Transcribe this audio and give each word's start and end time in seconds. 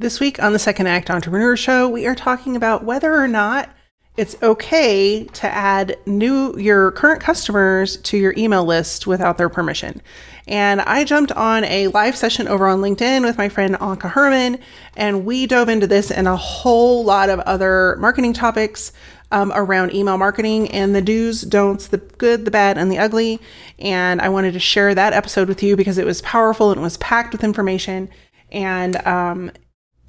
This 0.00 0.18
week 0.18 0.42
on 0.42 0.54
the 0.54 0.58
Second 0.58 0.86
Act 0.86 1.10
Entrepreneur 1.10 1.54
Show, 1.58 1.86
we 1.86 2.06
are 2.06 2.14
talking 2.14 2.56
about 2.56 2.84
whether 2.84 3.14
or 3.14 3.28
not 3.28 3.68
it's 4.16 4.34
okay 4.42 5.24
to 5.24 5.46
add 5.46 5.94
new 6.06 6.56
your 6.56 6.92
current 6.92 7.20
customers 7.20 7.98
to 7.98 8.16
your 8.16 8.32
email 8.38 8.64
list 8.64 9.06
without 9.06 9.36
their 9.36 9.50
permission. 9.50 10.00
And 10.48 10.80
I 10.80 11.04
jumped 11.04 11.32
on 11.32 11.64
a 11.64 11.88
live 11.88 12.16
session 12.16 12.48
over 12.48 12.66
on 12.66 12.80
LinkedIn 12.80 13.26
with 13.26 13.36
my 13.36 13.50
friend 13.50 13.74
Anka 13.74 14.10
Herman, 14.12 14.60
and 14.96 15.26
we 15.26 15.46
dove 15.46 15.68
into 15.68 15.86
this 15.86 16.10
and 16.10 16.26
a 16.26 16.34
whole 16.34 17.04
lot 17.04 17.28
of 17.28 17.40
other 17.40 17.96
marketing 17.96 18.32
topics 18.32 18.94
um, 19.32 19.52
around 19.54 19.92
email 19.92 20.16
marketing 20.16 20.70
and 20.70 20.94
the 20.94 21.02
do's, 21.02 21.42
don'ts, 21.42 21.88
the 21.88 21.98
good, 21.98 22.46
the 22.46 22.50
bad, 22.50 22.78
and 22.78 22.90
the 22.90 22.96
ugly. 22.96 23.38
And 23.78 24.22
I 24.22 24.30
wanted 24.30 24.54
to 24.54 24.60
share 24.60 24.94
that 24.94 25.12
episode 25.12 25.46
with 25.46 25.62
you 25.62 25.76
because 25.76 25.98
it 25.98 26.06
was 26.06 26.22
powerful 26.22 26.70
and 26.70 26.80
it 26.80 26.82
was 26.82 26.96
packed 26.96 27.32
with 27.32 27.44
information. 27.44 28.08
And 28.50 28.96
um, 29.06 29.52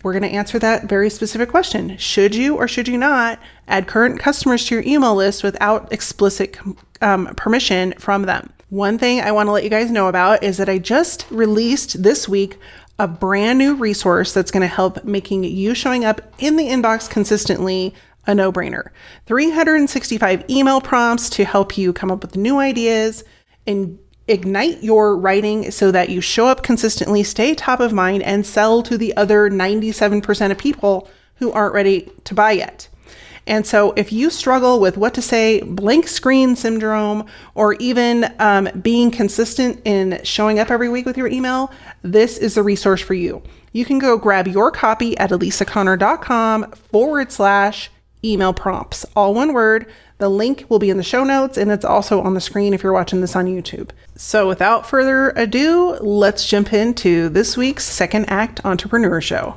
we're 0.04 0.14
going 0.14 0.24
to 0.24 0.30
answer 0.30 0.58
that 0.60 0.90
very 0.90 1.10
specific 1.10 1.50
question. 1.50 1.98
Should 1.98 2.36
you 2.36 2.56
or 2.56 2.68
should 2.68 2.88
you 2.88 2.98
not 2.98 3.40
add 3.68 3.88
current 3.88 4.20
customers 4.20 4.66
to 4.66 4.76
your 4.76 4.84
email 4.86 5.16
list 5.16 5.44
without 5.44 5.92
explicit 5.92 6.58
um, 7.02 7.28
permission 7.36 7.94
from 8.00 8.24
them? 8.24 8.52
One 8.70 8.98
thing 8.98 9.22
I 9.22 9.32
want 9.32 9.48
to 9.48 9.52
let 9.52 9.64
you 9.64 9.70
guys 9.70 9.92
know 9.92 10.08
about 10.08 10.44
is 10.44 10.58
that 10.58 10.70
I 10.70 10.78
just 10.78 11.26
released 11.30 12.02
this 12.02 12.28
week 12.28 12.58
a 12.98 13.08
brand 13.08 13.60
new 13.60 13.76
resource 13.76 14.34
that's 14.34 14.52
going 14.52 14.62
to 14.62 14.68
help 14.68 15.04
making 15.04 15.44
you 15.44 15.74
showing 15.74 16.06
up 16.06 16.22
in 16.40 16.56
the 16.56 16.68
inbox 16.68 17.10
consistently 17.10 17.94
a 18.28 18.36
no 18.36 18.52
brainer. 18.52 18.90
365 19.26 20.50
email 20.50 20.80
prompts 20.80 21.30
to 21.32 21.44
help 21.44 21.78
you 21.78 21.92
come 21.94 22.12
up 22.12 22.22
with 22.22 22.36
new 22.36 22.60
ideas 22.60 23.24
and 23.66 23.98
ignite 24.28 24.84
your 24.84 25.18
writing 25.18 25.72
so 25.72 25.92
that 25.92 26.10
you 26.10 26.22
show 26.22 26.48
up 26.48 26.64
consistently, 26.64 27.24
stay 27.24 27.56
top 27.56 27.80
of 27.80 27.94
mind, 27.94 28.24
and 28.24 28.46
sell 28.46 28.84
to 28.84 28.98
the 28.98 29.16
other 29.18 29.50
97% 29.50 30.52
of 30.52 30.58
people 30.58 31.10
who 31.36 31.52
aren't 31.52 31.74
ready 31.74 32.12
to 32.24 32.34
buy 32.34 32.52
yet. 32.52 32.88
And 33.48 33.66
so, 33.66 33.92
if 33.94 34.14
you 34.14 34.30
struggle 34.30 34.80
with 34.80 34.98
what 34.98 35.16
to 35.16 35.22
say, 35.22 35.62
blank 35.62 36.08
screen 36.08 36.56
syndrome, 36.56 37.26
or 37.56 37.74
even 37.74 38.32
um, 38.38 38.70
being 38.82 39.10
consistent 39.10 39.82
in 39.84 40.22
showing 40.24 40.60
up 40.60 40.70
every 40.70 40.90
week 40.90 41.08
with 41.08 41.18
your 41.18 41.28
email, 41.28 41.72
this 42.04 42.38
is 42.38 42.54
the 42.54 42.64
resource 42.64 43.02
for 43.02 43.16
you. 43.16 43.42
You 43.74 43.84
can 43.84 43.98
go 43.98 44.18
grab 44.18 44.48
your 44.48 44.70
copy 44.70 45.18
at 45.18 45.32
alisaconner.com 45.32 46.72
forward 46.72 47.32
slash 47.32 47.90
email 48.24 48.54
prompts, 48.54 49.06
all 49.16 49.34
one 49.34 49.54
word. 49.54 49.92
The 50.22 50.30
link 50.30 50.66
will 50.70 50.78
be 50.78 50.92
in 50.92 50.98
the 50.98 51.04
show 51.04 51.24
notes 51.24 51.58
and 51.58 51.72
it's 51.72 51.84
also 51.84 52.22
on 52.22 52.36
the 52.36 52.42
screen 52.42 52.76
if 52.76 52.84
you're 52.84 52.94
watching 52.94 53.22
this 53.22 53.36
on 53.36 53.48
YouTube. 53.48 53.90
So, 54.16 54.48
without 54.48 54.88
further 54.88 55.32
ado, 55.32 55.98
let's 56.00 56.46
jump 56.48 56.74
into 56.74 57.28
this 57.28 57.58
week's 57.58 57.86
Second 57.86 58.26
Act 58.30 58.64
Entrepreneur 58.64 59.20
Show. 59.20 59.56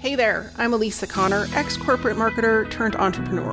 Hey 0.00 0.16
there, 0.16 0.50
I'm 0.58 0.72
Alisa 0.72 1.08
Conner, 1.08 1.46
ex 1.54 1.76
corporate 1.76 2.16
marketer 2.16 2.68
turned 2.72 2.96
entrepreneur. 2.96 3.52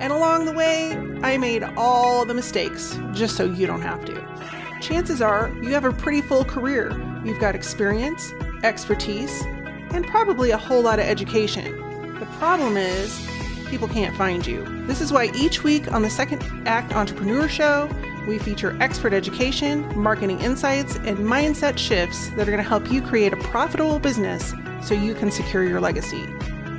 And 0.00 0.12
along 0.12 0.46
the 0.46 0.52
way, 0.52 0.90
I 1.22 1.38
made 1.38 1.62
all 1.76 2.24
the 2.24 2.34
mistakes 2.34 2.98
just 3.12 3.36
so 3.36 3.44
you 3.44 3.68
don't 3.68 3.82
have 3.82 4.04
to. 4.06 4.80
Chances 4.80 5.22
are 5.22 5.56
you 5.62 5.68
have 5.68 5.84
a 5.84 5.92
pretty 5.92 6.20
full 6.20 6.44
career. 6.44 6.90
You've 7.24 7.38
got 7.38 7.54
experience, 7.54 8.32
expertise, 8.64 9.44
and 9.92 10.04
probably 10.04 10.50
a 10.50 10.58
whole 10.58 10.82
lot 10.82 10.98
of 10.98 11.04
education. 11.04 11.76
The 12.18 12.26
problem 12.40 12.76
is, 12.76 13.24
people 13.74 13.88
can't 13.88 14.16
find 14.16 14.46
you. 14.46 14.64
This 14.86 15.00
is 15.00 15.12
why 15.12 15.32
each 15.34 15.64
week 15.64 15.90
on 15.92 16.02
the 16.02 16.08
Second 16.08 16.44
Act 16.64 16.94
Entrepreneur 16.94 17.48
Show, 17.48 17.90
we 18.28 18.38
feature 18.38 18.80
expert 18.80 19.12
education, 19.12 20.00
marketing 20.00 20.38
insights, 20.38 20.94
and 20.94 21.18
mindset 21.18 21.76
shifts 21.76 22.30
that 22.36 22.42
are 22.46 22.52
going 22.52 22.58
to 22.58 22.62
help 22.62 22.88
you 22.92 23.02
create 23.02 23.32
a 23.32 23.36
profitable 23.36 23.98
business 23.98 24.54
so 24.80 24.94
you 24.94 25.12
can 25.12 25.28
secure 25.28 25.64
your 25.64 25.80
legacy, 25.80 26.22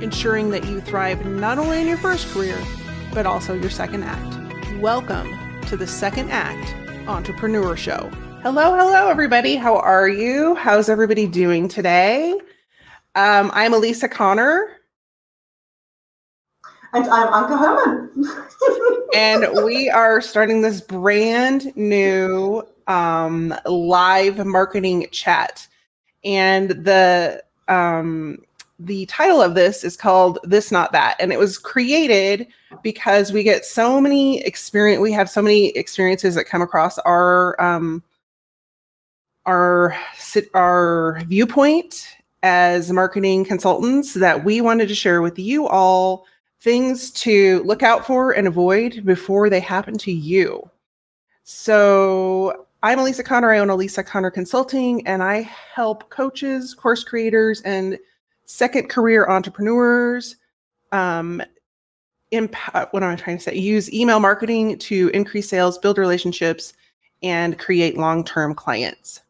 ensuring 0.00 0.48
that 0.52 0.64
you 0.64 0.80
thrive 0.80 1.26
not 1.26 1.58
only 1.58 1.82
in 1.82 1.86
your 1.86 1.98
first 1.98 2.32
career, 2.32 2.58
but 3.12 3.26
also 3.26 3.52
your 3.52 3.68
second 3.68 4.02
act. 4.02 4.72
Welcome 4.80 5.60
to 5.66 5.76
the 5.76 5.86
Second 5.86 6.30
Act 6.30 6.74
Entrepreneur 7.06 7.76
Show. 7.76 8.08
Hello, 8.42 8.74
hello, 8.74 9.08
everybody. 9.08 9.56
How 9.56 9.76
are 9.76 10.08
you? 10.08 10.54
How's 10.54 10.88
everybody 10.88 11.26
doing 11.26 11.68
today? 11.68 12.32
Um, 13.14 13.50
I'm 13.52 13.72
Alisa 13.72 14.10
Conner. 14.10 14.76
And 16.92 17.06
I'm 17.08 17.28
Anka 17.28 17.58
Herman. 17.58 18.10
and 19.14 19.46
we 19.64 19.90
are 19.90 20.20
starting 20.20 20.62
this 20.62 20.80
brand 20.80 21.74
new 21.76 22.62
um, 22.86 23.54
live 23.66 24.44
marketing 24.46 25.06
chat. 25.10 25.66
And 26.24 26.70
the 26.70 27.42
um, 27.68 28.38
the 28.78 29.06
title 29.06 29.40
of 29.40 29.54
this 29.54 29.84
is 29.84 29.96
called 29.96 30.38
This 30.44 30.70
Not 30.70 30.92
That. 30.92 31.16
And 31.18 31.32
it 31.32 31.38
was 31.38 31.58
created 31.58 32.46
because 32.82 33.32
we 33.32 33.42
get 33.42 33.64
so 33.64 34.00
many 34.00 34.40
experience 34.42 35.00
we 35.00 35.12
have 35.12 35.30
so 35.30 35.42
many 35.42 35.68
experiences 35.68 36.34
that 36.34 36.44
come 36.44 36.62
across 36.62 36.98
our 36.98 37.60
um 37.60 38.02
our 39.46 39.96
our 40.54 41.20
viewpoint 41.26 42.08
as 42.42 42.92
marketing 42.92 43.44
consultants 43.44 44.14
that 44.14 44.44
we 44.44 44.60
wanted 44.60 44.88
to 44.88 44.94
share 44.94 45.22
with 45.22 45.38
you 45.38 45.66
all 45.66 46.26
things 46.60 47.10
to 47.12 47.62
look 47.64 47.82
out 47.82 48.06
for 48.06 48.32
and 48.32 48.46
avoid 48.46 49.04
before 49.04 49.50
they 49.50 49.60
happen 49.60 49.96
to 49.98 50.12
you. 50.12 50.68
So, 51.44 52.66
I'm 52.82 52.98
Alisa 52.98 53.24
Conner. 53.24 53.52
I 53.52 53.58
own 53.58 53.68
Alisa 53.68 54.04
Conner 54.04 54.30
Consulting, 54.30 55.06
and 55.06 55.22
I 55.22 55.40
help 55.40 56.08
coaches, 56.10 56.74
course 56.74 57.02
creators, 57.02 57.60
and 57.62 57.98
second 58.44 58.88
career 58.88 59.26
entrepreneurs 59.28 60.36
um, 60.92 61.42
impact, 62.30 62.92
what 62.92 63.02
am 63.02 63.10
I 63.10 63.16
trying 63.16 63.38
to 63.38 63.42
say? 63.42 63.54
Use 63.54 63.92
email 63.92 64.20
marketing 64.20 64.78
to 64.78 65.08
increase 65.08 65.48
sales, 65.48 65.78
build 65.78 65.98
relationships, 65.98 66.74
and 67.22 67.58
create 67.58 67.96
long 67.96 68.24
term 68.24 68.54
clients. 68.54 69.20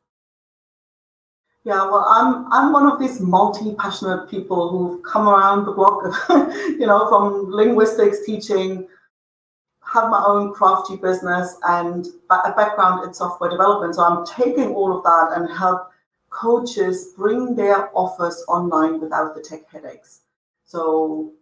Yeah, 1.67 1.83
well, 1.91 2.07
I'm 2.09 2.47
I'm 2.53 2.73
one 2.73 2.87
of 2.87 3.01
these 3.01 3.21
multi-passionate 3.21 4.31
people 4.31 4.69
who've 4.69 5.03
come 5.03 5.29
around 5.29 5.65
the 5.65 5.73
block, 5.73 6.01
you 6.79 6.87
know, 6.87 7.09
from 7.09 7.51
linguistics 7.51 8.25
teaching, 8.25 8.87
have 9.83 10.09
my 10.09 10.23
own 10.25 10.55
crafty 10.55 10.95
business 10.95 11.57
and 11.65 12.07
a 12.31 12.53
background 12.53 13.03
in 13.03 13.13
software 13.13 13.51
development. 13.51 13.97
So 13.97 14.05
I'm 14.05 14.25
taking 14.25 14.77
all 14.77 14.97
of 14.97 15.03
that 15.03 15.33
and 15.35 15.51
help 15.59 15.91
coaches 16.31 17.09
bring 17.17 17.57
their 17.57 17.91
offers 17.99 18.45
online 18.47 19.01
without 19.01 19.35
the 19.35 19.43
tech 19.43 19.69
headaches. 19.69 20.21
So 20.67 21.33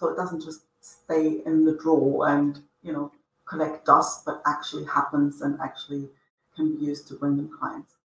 so 0.00 0.08
it 0.08 0.16
doesn't 0.16 0.42
just 0.42 0.62
stay 0.80 1.42
in 1.44 1.66
the 1.66 1.76
drawer 1.76 2.30
and 2.30 2.62
you 2.82 2.94
know 2.94 3.12
collect 3.44 3.84
dust, 3.84 4.24
but 4.24 4.40
actually 4.46 4.86
happens 4.86 5.42
and 5.42 5.60
actually 5.60 6.08
can 6.54 6.78
be 6.78 6.86
used 6.86 7.06
to 7.08 7.14
bring 7.14 7.36
them 7.36 7.50
clients. 7.58 7.95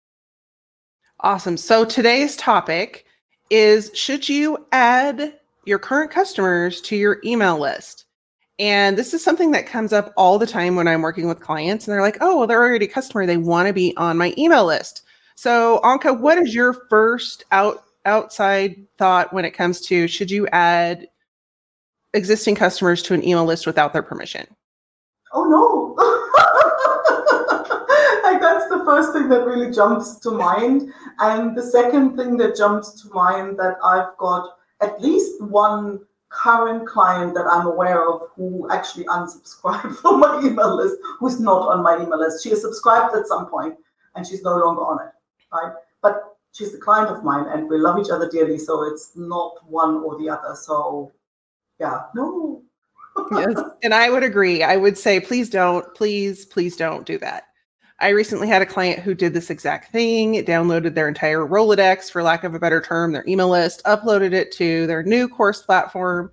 Awesome. 1.23 1.55
So 1.55 1.85
today's 1.85 2.35
topic 2.35 3.05
is 3.51 3.91
should 3.93 4.27
you 4.27 4.65
add 4.71 5.37
your 5.65 5.77
current 5.77 6.09
customers 6.09 6.81
to 6.81 6.95
your 6.95 7.19
email 7.23 7.59
list? 7.59 8.05
And 8.57 8.97
this 8.97 9.13
is 9.13 9.23
something 9.23 9.51
that 9.51 9.67
comes 9.67 9.93
up 9.93 10.13
all 10.17 10.39
the 10.39 10.47
time 10.47 10.75
when 10.75 10.87
I'm 10.87 11.03
working 11.03 11.27
with 11.27 11.39
clients 11.39 11.87
and 11.87 11.93
they're 11.93 12.01
like, 12.01 12.17
"Oh, 12.21 12.39
well, 12.39 12.47
they're 12.47 12.59
already 12.59 12.85
a 12.85 12.89
customer. 12.89 13.25
They 13.25 13.37
want 13.37 13.67
to 13.67 13.73
be 13.73 13.95
on 13.97 14.17
my 14.17 14.33
email 14.35 14.65
list." 14.65 15.03
So, 15.35 15.79
Anka, 15.83 16.19
what 16.19 16.39
is 16.39 16.55
your 16.55 16.73
first 16.89 17.43
out 17.51 17.83
outside 18.05 18.75
thought 18.97 19.31
when 19.31 19.45
it 19.45 19.51
comes 19.51 19.79
to 19.81 20.07
should 20.07 20.31
you 20.31 20.47
add 20.47 21.07
existing 22.13 22.55
customers 22.55 23.03
to 23.03 23.13
an 23.13 23.23
email 23.23 23.45
list 23.45 23.67
without 23.67 23.93
their 23.93 24.03
permission? 24.03 24.47
Oh 25.33 25.45
no. 25.45 25.95
like 28.23 28.41
that's 28.41 28.67
the 28.69 28.83
first 28.85 29.13
thing 29.13 29.20
that 29.31 29.45
really 29.45 29.71
jumps 29.71 30.19
to 30.19 30.31
mind. 30.31 30.93
And 31.19 31.57
the 31.57 31.63
second 31.63 32.17
thing 32.17 32.37
that 32.37 32.55
jumps 32.55 33.01
to 33.01 33.09
mind 33.09 33.57
that 33.59 33.77
I've 33.83 34.15
got 34.17 34.57
at 34.81 35.01
least 35.01 35.41
one 35.41 36.01
current 36.29 36.87
client 36.87 37.33
that 37.35 37.45
I'm 37.45 37.66
aware 37.66 38.07
of 38.09 38.22
who 38.35 38.69
actually 38.72 39.05
unsubscribed 39.05 39.95
from 40.01 40.19
my 40.19 40.39
email 40.43 40.75
list, 40.75 40.95
who's 41.19 41.39
not 41.39 41.67
on 41.69 41.83
my 41.83 41.95
email 41.95 42.19
list. 42.19 42.43
She 42.43 42.51
is 42.51 42.61
subscribed 42.61 43.16
at 43.16 43.28
some 43.28 43.47
point 43.47 43.75
and 44.16 44.25
she's 44.25 44.43
no 44.43 44.55
longer 44.57 44.81
on 44.81 45.07
it. 45.07 45.13
Right. 45.51 45.73
But 46.01 46.37
she's 46.53 46.73
a 46.73 46.77
client 46.77 47.09
of 47.09 47.23
mine 47.23 47.45
and 47.47 47.67
we 47.67 47.77
love 47.77 47.99
each 47.99 48.09
other 48.11 48.29
dearly. 48.29 48.57
So 48.57 48.84
it's 48.84 49.11
not 49.16 49.57
one 49.67 49.97
or 49.97 50.17
the 50.17 50.29
other. 50.29 50.55
So 50.55 51.11
yeah, 51.79 52.03
no. 52.16 52.63
yes. 53.31 53.59
And 53.84 53.93
I 53.93 54.09
would 54.09 54.23
agree. 54.23 54.63
I 54.63 54.77
would 54.77 54.97
say, 54.97 55.19
please 55.19 55.49
don't, 55.49 55.93
please, 55.95 56.45
please 56.45 56.77
don't 56.77 57.05
do 57.05 57.17
that. 57.19 57.43
I 58.01 58.09
recently 58.09 58.47
had 58.47 58.63
a 58.63 58.65
client 58.65 58.99
who 58.99 59.13
did 59.13 59.33
this 59.33 59.51
exact 59.51 59.91
thing, 59.91 60.43
downloaded 60.43 60.95
their 60.95 61.07
entire 61.07 61.45
Rolodex, 61.45 62.11
for 62.11 62.23
lack 62.23 62.43
of 62.43 62.55
a 62.55 62.59
better 62.59 62.81
term, 62.81 63.11
their 63.11 63.23
email 63.27 63.49
list, 63.49 63.83
uploaded 63.85 64.33
it 64.33 64.51
to 64.53 64.87
their 64.87 65.03
new 65.03 65.29
course 65.29 65.61
platform, 65.61 66.31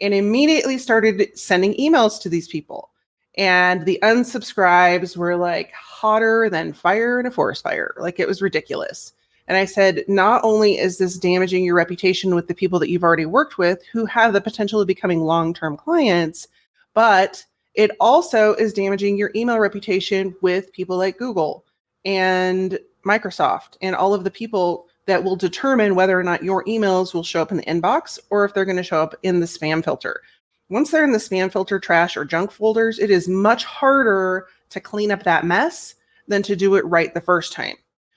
and 0.00 0.12
immediately 0.12 0.76
started 0.76 1.36
sending 1.36 1.72
emails 1.74 2.20
to 2.20 2.28
these 2.28 2.48
people. 2.48 2.90
And 3.38 3.86
the 3.86 3.98
unsubscribes 4.02 5.16
were 5.16 5.36
like 5.36 5.72
hotter 5.72 6.50
than 6.50 6.74
fire 6.74 7.18
in 7.18 7.26
a 7.26 7.30
forest 7.30 7.62
fire. 7.62 7.94
Like 7.98 8.20
it 8.20 8.28
was 8.28 8.42
ridiculous. 8.42 9.14
And 9.48 9.56
I 9.56 9.64
said, 9.64 10.04
not 10.08 10.42
only 10.44 10.78
is 10.78 10.98
this 10.98 11.16
damaging 11.16 11.64
your 11.64 11.76
reputation 11.76 12.34
with 12.34 12.48
the 12.48 12.54
people 12.54 12.78
that 12.80 12.90
you've 12.90 13.04
already 13.04 13.26
worked 13.26 13.58
with 13.58 13.82
who 13.92 14.04
have 14.06 14.32
the 14.32 14.40
potential 14.40 14.80
of 14.80 14.86
becoming 14.86 15.20
long 15.20 15.54
term 15.54 15.76
clients, 15.76 16.48
but 16.94 17.44
it 17.76 17.90
also 18.00 18.54
is 18.54 18.72
damaging 18.72 19.16
your 19.16 19.30
email 19.36 19.58
reputation 19.58 20.34
with 20.40 20.72
people 20.72 20.96
like 20.96 21.18
Google 21.18 21.64
and 22.04 22.78
Microsoft 23.06 23.76
and 23.82 23.94
all 23.94 24.14
of 24.14 24.24
the 24.24 24.30
people 24.30 24.88
that 25.04 25.22
will 25.22 25.36
determine 25.36 25.94
whether 25.94 26.18
or 26.18 26.24
not 26.24 26.42
your 26.42 26.64
emails 26.64 27.14
will 27.14 27.22
show 27.22 27.42
up 27.42 27.50
in 27.50 27.58
the 27.58 27.62
inbox 27.64 28.18
or 28.30 28.44
if 28.44 28.54
they're 28.54 28.64
going 28.64 28.76
to 28.76 28.82
show 28.82 29.00
up 29.00 29.14
in 29.22 29.40
the 29.40 29.46
spam 29.46 29.84
filter. 29.84 30.22
Once 30.68 30.90
they're 30.90 31.04
in 31.04 31.12
the 31.12 31.18
spam 31.18 31.52
filter, 31.52 31.78
trash, 31.78 32.16
or 32.16 32.24
junk 32.24 32.50
folders, 32.50 32.98
it 32.98 33.10
is 33.10 33.28
much 33.28 33.64
harder 33.64 34.48
to 34.70 34.80
clean 34.80 35.12
up 35.12 35.22
that 35.22 35.44
mess 35.44 35.94
than 36.26 36.42
to 36.42 36.56
do 36.56 36.74
it 36.74 36.84
right 36.86 37.14
the 37.14 37.20
first 37.20 37.52
time. 37.52 37.76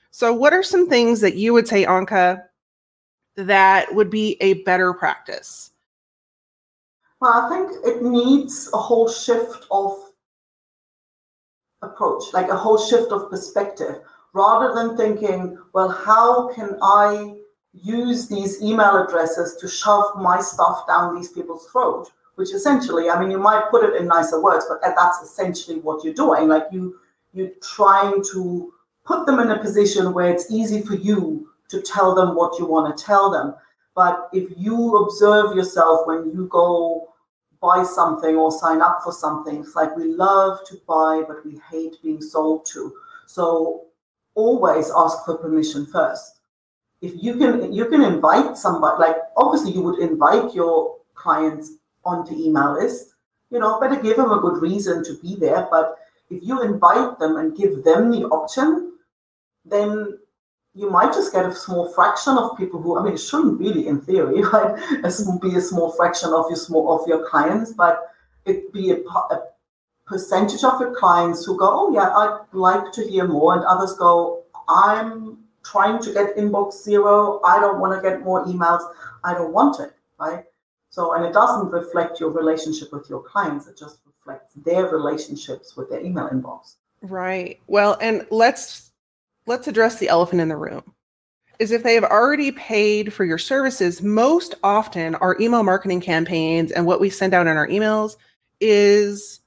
So, 0.10 0.34
what 0.34 0.54
are 0.54 0.64
some 0.64 0.90
things 0.90 1.22
that 1.22 1.36
you 1.36 1.54
would 1.54 1.68
say, 1.68 1.86
Anka, 1.86 2.44
that 3.36 3.94
would 3.94 4.10
be 4.10 4.36
a 4.42 4.56
better 4.64 4.94
practice? 4.94 5.70
Well, 7.22 7.34
I 7.34 7.50
think 7.50 7.86
it 7.86 8.02
needs 8.02 8.70
a 8.74 8.78
whole 8.78 9.10
shift 9.10 9.66
of 9.72 9.98
approach, 11.82 12.24
like 12.34 12.50
a 12.50 12.56
whole 12.56 12.78
shift 12.78 13.12
of 13.12 13.30
perspective, 13.30 14.02
rather 14.34 14.74
than 14.74 14.96
thinking, 14.96 15.58
well, 15.74 15.90
how 15.90 16.54
can 16.54 16.78
I 16.82 17.36
use 17.74 18.28
these 18.28 18.62
email 18.62 19.04
addresses 19.04 19.58
to 19.58 19.68
shove 19.68 20.16
my 20.16 20.40
stuff 20.40 20.88
down 20.88 21.16
these 21.16 21.30
people's 21.30 21.68
throat? 21.68 22.10
Which 22.36 22.54
essentially, 22.54 23.10
I 23.10 23.20
mean, 23.20 23.32
you 23.32 23.38
might 23.38 23.70
put 23.70 23.84
it 23.84 24.00
in 24.00 24.08
nicer 24.08 24.42
words, 24.42 24.66
but 24.70 24.80
that's 24.82 25.22
essentially 25.22 25.80
what 25.80 26.06
you're 26.06 26.14
doing. 26.14 26.48
Like 26.48 26.68
you, 26.72 27.00
you're 27.34 27.52
trying 27.62 28.24
to 28.32 28.74
put 29.06 29.26
them 29.26 29.40
in 29.40 29.52
a 29.52 29.60
position 29.60 30.14
where 30.14 30.30
it's 30.30 30.50
easy 30.50 30.82
for 30.82 30.96
you 30.96 31.50
to 31.68 31.82
tell 31.82 32.16
them 32.16 32.36
what 32.36 32.58
you 32.58 32.66
want 32.66 32.98
to 32.98 33.04
tell 33.04 33.30
them. 33.30 33.56
But 34.00 34.30
if 34.32 34.48
you 34.56 34.96
observe 34.96 35.58
yourself 35.58 36.08
when 36.08 36.32
you 36.32 36.48
go 36.48 37.10
buy 37.62 37.84
something 37.84 38.38
or 38.38 38.50
sign 38.50 38.82
up 38.82 39.02
for 39.04 39.12
something, 39.12 39.60
it's 39.60 39.76
like 39.76 39.94
we 39.98 40.06
love 40.06 40.60
to 40.68 40.80
buy, 40.88 41.24
but 41.28 41.46
we 41.46 41.60
hate 41.70 42.02
being 42.02 42.22
sold 42.22 42.66
to. 42.68 42.94
So 43.26 43.88
always 44.36 44.90
ask 44.96 45.26
for 45.26 45.38
permission 45.38 45.86
first. 45.86 46.40
If 47.02 47.12
you 47.22 47.36
can, 47.36 47.74
you 47.74 47.90
can 47.90 48.02
invite 48.02 48.56
somebody. 48.58 49.02
Like 49.02 49.18
obviously, 49.36 49.74
you 49.74 49.82
would 49.82 50.00
invite 50.00 50.54
your 50.56 50.96
clients 51.16 51.74
onto 52.06 52.34
email 52.34 52.76
list. 52.76 53.16
You 53.50 53.60
know, 53.60 53.82
better 53.82 54.02
give 54.02 54.16
them 54.16 54.32
a 54.32 54.40
good 54.40 54.62
reason 54.62 55.04
to 55.04 55.18
be 55.22 55.36
there. 55.36 55.68
But 55.70 55.98
if 56.30 56.42
you 56.42 56.62
invite 56.62 57.20
them 57.20 57.36
and 57.36 57.54
give 57.54 57.84
them 57.84 58.12
the 58.12 58.24
option, 58.28 58.94
then 59.66 60.20
you 60.74 60.90
might 60.90 61.14
just 61.14 61.34
get 61.34 61.46
a 61.46 61.54
small 61.54 61.92
fraction 61.94 62.38
of 62.38 62.58
people 62.58 62.82
who 62.82 62.98
I 62.98 63.04
mean 63.04 63.14
it 63.14 63.18
shouldn't 63.18 63.60
really 63.60 63.88
in 63.88 64.02
theory 64.02 64.42
right? 64.54 64.76
Be 65.42 65.56
a 65.56 65.62
small 65.62 65.92
fraction 65.92 66.30
of 66.30 66.46
your 66.50 66.58
small 66.58 66.94
of 66.94 67.08
your 67.08 67.28
clients 67.30 67.74
but 67.74 68.12
it 68.46 68.72
be 68.72 68.92
a, 68.92 68.98
a, 68.98 69.48
percentage 70.06 70.64
of 70.64 70.80
your 70.82 70.96
clients 70.96 71.46
who 71.46 71.56
go 71.58 71.70
oh 71.72 71.94
yeah 71.94 72.10
I'd 72.10 72.40
like 72.54 72.92
to 72.94 73.08
hear 73.08 73.28
more 73.28 73.54
and 73.56 73.64
others 73.64 73.94
go 73.94 74.44
I'm 74.68 75.38
trying 75.64 76.02
to 76.02 76.14
get 76.14 76.36
inbox 76.36 76.82
zero. 76.84 77.42
I 77.44 77.60
don't 77.60 77.80
want 77.80 78.02
to 78.02 78.08
get 78.08 78.22
more 78.24 78.46
emails. 78.46 78.82
I 79.24 79.34
don't 79.34 79.54
want 79.54 79.80
it 79.80 79.94
right? 80.20 80.44
So 80.90 81.14
and 81.14 81.26
it 81.26 81.34
doesn't 81.34 81.72
reflect 81.72 82.20
your 82.20 82.32
relationship 82.32 82.92
with 82.92 83.10
your 83.10 83.22
clients. 83.22 83.68
It 83.68 83.78
just 83.78 84.00
reflects 84.06 84.54
their 84.56 84.88
relationships 84.88 85.76
with 85.76 85.90
their 85.90 86.02
email 86.02 86.30
inbox. 86.30 86.76
Right. 87.02 87.60
Well 87.68 87.98
and 88.02 88.26
let's 88.32 88.89
let's 89.50 89.68
address 89.68 89.98
the 89.98 90.08
elephant 90.08 90.40
in 90.40 90.48
the 90.48 90.56
room 90.56 90.84
is 91.58 91.72
if 91.72 91.84
they 91.84 91.96
have 91.96 92.06
already 92.06 92.52
paid 92.52 93.12
for 93.12 93.26
your 93.26 93.40
services, 93.40 94.02
most 94.02 94.56
often 94.64 95.16
our 95.16 95.36
email 95.42 95.64
marketing 95.64 96.00
campaigns 96.00 96.72
and 96.72 96.86
what 96.86 97.02
we 97.02 97.10
send 97.10 97.34
out 97.34 97.48
in 97.48 97.58
our 97.58 97.68
emails 97.68 98.16
is 98.62 99.42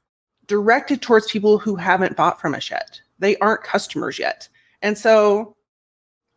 directed 0.46 1.00
towards 1.00 1.30
people 1.30 1.56
who 1.56 1.76
haven't 1.76 2.16
bought 2.16 2.40
from 2.40 2.54
us 2.54 2.68
yet. 2.68 3.00
They 3.20 3.36
aren't 3.38 3.62
customers 3.62 4.18
yet. 4.18 4.48
And 4.82 4.98
so 4.98 5.56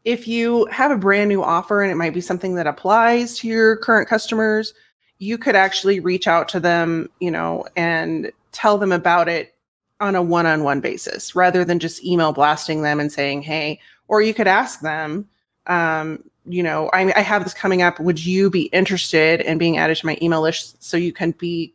if 0.05 0.27
you 0.27 0.65
have 0.67 0.91
a 0.91 0.97
brand 0.97 1.27
new 1.27 1.43
offer 1.43 1.81
and 1.81 1.91
it 1.91 1.95
might 1.95 2.13
be 2.13 2.21
something 2.21 2.53
that 2.55 2.67
applies 2.67 3.37
to 3.39 3.47
your 3.47 3.77
current 3.77 4.07
customers, 4.07 4.75
you 5.17 5.37
could 5.39 5.55
actually 5.55 5.99
reach 5.99 6.27
out 6.27 6.47
to 6.49 6.59
them, 6.59 7.09
you 7.19 7.31
know, 7.31 7.65
and 7.75 8.31
tell 8.51 8.77
them 8.77 8.91
about 8.91 9.27
it 9.27 9.54
on 9.99 10.15
a 10.15 10.21
one-on-one 10.21 10.81
basis 10.81 11.35
rather 11.35 11.63
than 11.63 11.79
just 11.79 12.03
email 12.03 12.33
blasting 12.33 12.81
them 12.81 12.99
and 12.99 13.11
saying 13.11 13.41
hey 13.41 13.79
or 14.07 14.21
you 14.21 14.33
could 14.33 14.47
ask 14.47 14.81
them 14.81 15.27
um, 15.67 16.23
you 16.45 16.61
know 16.61 16.89
I, 16.93 17.11
I 17.15 17.21
have 17.21 17.43
this 17.43 17.53
coming 17.53 17.81
up. 17.81 17.99
Would 17.99 18.23
you 18.23 18.49
be 18.49 18.63
interested 18.65 19.41
in 19.41 19.57
being 19.57 19.77
added 19.77 19.97
to 19.97 20.05
my 20.05 20.17
email 20.21 20.41
list 20.41 20.83
so 20.83 20.97
you 20.97 21.13
can 21.13 21.31
be 21.31 21.73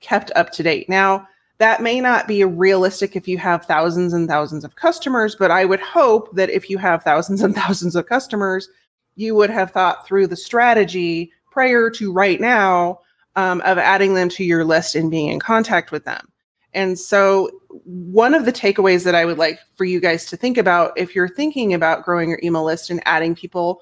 kept 0.00 0.32
up 0.34 0.50
to 0.52 0.62
date? 0.62 0.88
Now 0.88 1.28
that 1.60 1.82
may 1.82 2.00
not 2.00 2.26
be 2.26 2.42
realistic 2.42 3.14
if 3.14 3.28
you 3.28 3.36
have 3.36 3.66
thousands 3.66 4.14
and 4.14 4.26
thousands 4.26 4.64
of 4.64 4.74
customers 4.74 5.36
but 5.36 5.50
i 5.52 5.64
would 5.64 5.78
hope 5.78 6.34
that 6.34 6.50
if 6.50 6.68
you 6.68 6.78
have 6.78 7.04
thousands 7.04 7.42
and 7.42 7.54
thousands 7.62 7.94
of 7.94 8.06
customers 8.06 8.68
you 9.14 9.34
would 9.34 9.50
have 9.50 9.70
thought 9.70 10.06
through 10.06 10.26
the 10.26 10.36
strategy 10.36 11.30
prior 11.50 11.90
to 11.90 12.12
right 12.12 12.40
now 12.40 12.98
um, 13.36 13.60
of 13.60 13.78
adding 13.78 14.14
them 14.14 14.28
to 14.28 14.42
your 14.42 14.64
list 14.64 14.96
and 14.96 15.10
being 15.10 15.28
in 15.28 15.38
contact 15.38 15.92
with 15.92 16.04
them 16.04 16.26
and 16.72 16.98
so, 16.98 17.50
one 17.84 18.34
of 18.34 18.44
the 18.44 18.52
takeaways 18.52 19.04
that 19.04 19.14
I 19.14 19.24
would 19.24 19.38
like 19.38 19.58
for 19.76 19.84
you 19.84 20.00
guys 20.00 20.26
to 20.26 20.36
think 20.36 20.56
about 20.56 20.92
if 20.96 21.14
you're 21.14 21.28
thinking 21.28 21.74
about 21.74 22.04
growing 22.04 22.28
your 22.28 22.40
email 22.42 22.64
list 22.64 22.90
and 22.90 23.02
adding 23.06 23.34
people 23.34 23.80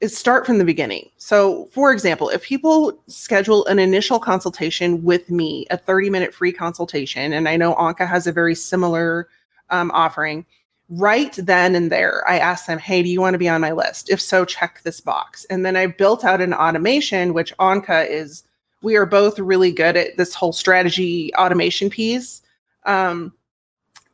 is 0.00 0.16
start 0.16 0.46
from 0.46 0.58
the 0.58 0.64
beginning. 0.64 1.10
So, 1.16 1.66
for 1.72 1.92
example, 1.92 2.28
if 2.28 2.42
people 2.42 3.02
schedule 3.08 3.66
an 3.66 3.78
initial 3.78 4.20
consultation 4.20 5.02
with 5.02 5.28
me, 5.30 5.66
a 5.70 5.76
30 5.76 6.10
minute 6.10 6.32
free 6.32 6.52
consultation, 6.52 7.32
and 7.32 7.48
I 7.48 7.56
know 7.56 7.74
Anka 7.74 8.06
has 8.06 8.26
a 8.26 8.32
very 8.32 8.54
similar 8.54 9.28
um, 9.70 9.90
offering, 9.92 10.46
right 10.88 11.34
then 11.36 11.74
and 11.74 11.90
there, 11.90 12.22
I 12.28 12.38
ask 12.38 12.66
them, 12.66 12.78
Hey, 12.78 13.02
do 13.02 13.08
you 13.08 13.20
want 13.20 13.34
to 13.34 13.38
be 13.38 13.48
on 13.48 13.60
my 13.60 13.72
list? 13.72 14.10
If 14.10 14.20
so, 14.20 14.44
check 14.44 14.80
this 14.84 15.00
box. 15.00 15.44
And 15.46 15.66
then 15.66 15.76
I 15.76 15.86
built 15.86 16.24
out 16.24 16.40
an 16.40 16.54
automation, 16.54 17.34
which 17.34 17.56
Anka 17.58 18.08
is 18.08 18.44
we 18.82 18.96
are 18.96 19.06
both 19.06 19.38
really 19.38 19.72
good 19.72 19.96
at 19.96 20.16
this 20.16 20.34
whole 20.34 20.52
strategy 20.52 21.34
automation 21.34 21.90
piece. 21.90 22.42
Um, 22.84 23.32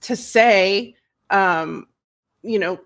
to 0.04 0.16
say 0.16 0.94
um, 1.30 1.86
you 2.42 2.58
know 2.58 2.78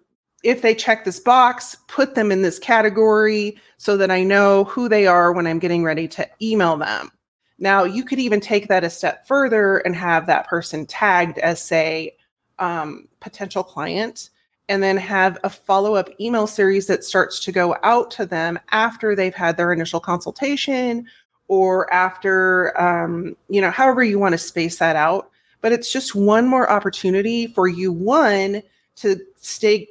if 0.45 0.63
they 0.63 0.75
check 0.75 1.05
this 1.05 1.19
box 1.19 1.77
put 1.89 2.15
them 2.15 2.31
in 2.31 2.43
this 2.43 2.61
category 2.61 3.59
so 3.77 3.97
that 3.97 4.11
i 4.11 4.23
know 4.23 4.65
who 4.65 4.89
they 4.89 5.05
are 5.07 5.33
when 5.33 5.47
i'm 5.47 5.59
getting 5.59 5.83
ready 5.83 6.07
to 6.09 6.27
email 6.41 6.77
them. 6.77 7.11
Now 7.59 7.83
you 7.83 8.05
could 8.05 8.21
even 8.21 8.41
take 8.41 8.69
that 8.69 8.85
a 8.85 8.91
step 8.91 9.27
further 9.27 9.79
and 9.79 9.97
have 9.97 10.27
that 10.27 10.47
person 10.47 10.87
tagged 10.87 11.39
as 11.39 11.61
say 11.61 12.17
um, 12.61 13.09
potential 13.21 13.65
client 13.65 14.31
and 14.69 14.83
then 14.83 14.97
have 14.97 15.39
a 15.43 15.51
follow-up 15.51 16.09
email 16.21 16.47
series 16.47 16.87
that 16.87 17.03
starts 17.03 17.41
to 17.41 17.51
go 17.51 17.77
out 17.83 18.11
to 18.13 18.27
them 18.27 18.59
after 18.71 19.17
they've 19.17 19.35
had 19.35 19.57
their 19.57 19.73
initial 19.73 19.99
consultation 19.99 21.07
or 21.49 21.93
after 21.93 22.79
um, 22.81 23.37
you 23.49 23.61
know 23.61 23.71
however 23.71 24.03
you 24.03 24.19
want 24.19 24.33
to 24.33 24.39
space 24.39 24.79
that 24.79 24.97
out. 24.97 25.31
But 25.61 25.73
it's 25.73 25.93
just 25.93 26.15
one 26.15 26.47
more 26.47 26.71
opportunity 26.71 27.49
for 27.49 27.67
you 27.67 27.93
one 27.93 28.63
to 28.97 29.21
stay 29.37 29.89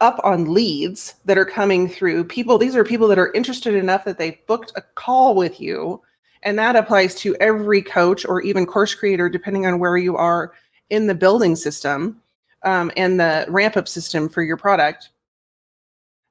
up 0.00 0.20
on 0.22 0.52
leads 0.52 1.14
that 1.24 1.38
are 1.38 1.44
coming 1.44 1.88
through. 1.88 2.24
People 2.24 2.58
these 2.58 2.76
are 2.76 2.84
people 2.84 3.08
that 3.08 3.18
are 3.18 3.32
interested 3.32 3.74
enough 3.74 4.04
that 4.04 4.18
they've 4.18 4.46
booked 4.46 4.72
a 4.76 4.82
call 4.82 5.34
with 5.34 5.60
you 5.60 6.02
and 6.42 6.58
that 6.58 6.76
applies 6.76 7.14
to 7.16 7.34
every 7.36 7.82
coach 7.82 8.24
or 8.24 8.40
even 8.42 8.66
course 8.66 8.94
creator 8.94 9.28
depending 9.28 9.66
on 9.66 9.78
where 9.78 9.96
you 9.96 10.16
are 10.16 10.52
in 10.90 11.06
the 11.06 11.14
building 11.14 11.56
system 11.56 12.20
um, 12.62 12.90
and 12.96 13.18
the 13.18 13.46
ramp 13.48 13.76
up 13.76 13.88
system 13.88 14.28
for 14.28 14.42
your 14.42 14.56
product. 14.56 15.10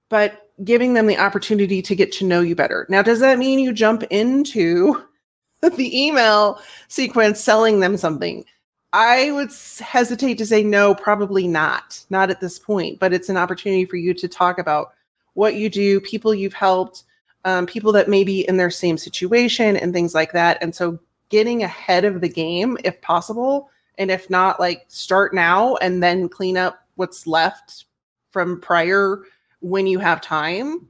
But 0.10 0.47
giving 0.64 0.94
them 0.94 1.08
the 1.08 1.18
opportunity 1.18 1.82
to 1.82 1.96
get 1.96 2.12
to 2.14 2.26
know 2.26 2.42
you 2.42 2.56
better. 2.56 2.86
Now, 2.90 3.02
does 3.02 3.20
that 3.20 3.38
mean 3.38 3.60
you 3.60 3.74
jump 3.74 4.04
into 4.10 5.04
the 5.62 6.06
email 6.06 6.62
sequence 6.88 7.40
selling 7.40 7.80
them 7.80 7.98
something? 7.98 8.46
I 8.94 9.32
would 9.32 9.52
hesitate 9.80 10.38
to 10.38 10.46
say 10.46 10.64
no, 10.64 10.96
probably 10.96 11.48
not, 11.48 12.04
not 12.10 12.30
at 12.30 12.40
this 12.40 12.58
point, 12.58 13.00
but 13.00 13.14
it's 13.14 13.30
an 13.30 13.38
opportunity 13.38 13.86
for 13.86 13.98
you 13.98 14.14
to 14.14 14.28
talk 14.28 14.58
about 14.58 14.94
what 15.34 15.56
you 15.56 15.70
do, 15.70 16.00
people 16.00 16.34
you've 16.34 16.54
helped, 16.54 17.04
um, 17.46 17.66
people 17.66 17.92
that 17.92 18.10
may 18.10 18.24
be 18.24 18.48
in 18.48 18.58
their 18.58 18.72
same 18.72 18.98
situation, 18.98 19.76
and 19.78 19.94
things 19.94 20.16
like 20.16 20.32
that. 20.32 20.58
And 20.62 20.74
so, 20.74 20.98
getting 21.30 21.62
ahead 21.62 22.06
of 22.06 22.22
the 22.22 22.30
game 22.30 22.78
if 22.84 23.00
possible. 23.02 23.70
And 23.98 24.10
if 24.10 24.30
not, 24.30 24.60
like 24.60 24.86
start 24.88 25.34
now 25.34 25.76
and 25.78 26.02
then 26.02 26.30
clean 26.30 26.58
up 26.58 26.88
what's 26.96 27.28
left 27.28 27.86
from 28.32 28.62
prior 28.62 29.24
when 29.68 29.88
you 29.88 30.00
have 30.00 30.22
time. 30.22 30.88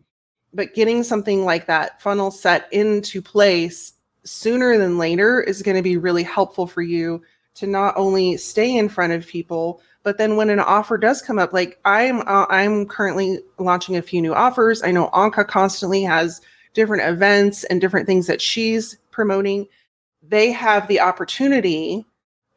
But 0.53 0.73
getting 0.73 1.03
something 1.03 1.45
like 1.45 1.67
that 1.67 2.01
funnel 2.01 2.31
set 2.31 2.71
into 2.71 3.21
place 3.21 3.93
sooner 4.23 4.77
than 4.77 4.97
later 4.97 5.41
is 5.41 5.61
going 5.61 5.77
to 5.77 5.83
be 5.83 5.97
really 5.97 6.23
helpful 6.23 6.67
for 6.67 6.81
you 6.81 7.21
to 7.55 7.67
not 7.67 7.95
only 7.97 8.37
stay 8.37 8.75
in 8.75 8.87
front 8.87 9.13
of 9.13 9.27
people, 9.27 9.81
but 10.03 10.17
then 10.17 10.35
when 10.35 10.49
an 10.49 10.59
offer 10.59 10.97
does 10.97 11.21
come 11.21 11.39
up, 11.39 11.53
like 11.53 11.79
I'm 11.83 12.21
uh, 12.21 12.45
I'm 12.49 12.85
currently 12.85 13.39
launching 13.57 13.97
a 13.97 14.01
few 14.01 14.21
new 14.21 14.33
offers. 14.33 14.83
I 14.83 14.91
know 14.91 15.09
Anka 15.09 15.47
constantly 15.47 16.03
has 16.03 16.39
different 16.73 17.03
events 17.03 17.63
and 17.65 17.81
different 17.81 18.05
things 18.05 18.27
that 18.27 18.41
she's 18.41 18.97
promoting. 19.11 19.67
They 20.21 20.51
have 20.51 20.87
the 20.87 20.99
opportunity 20.99 22.05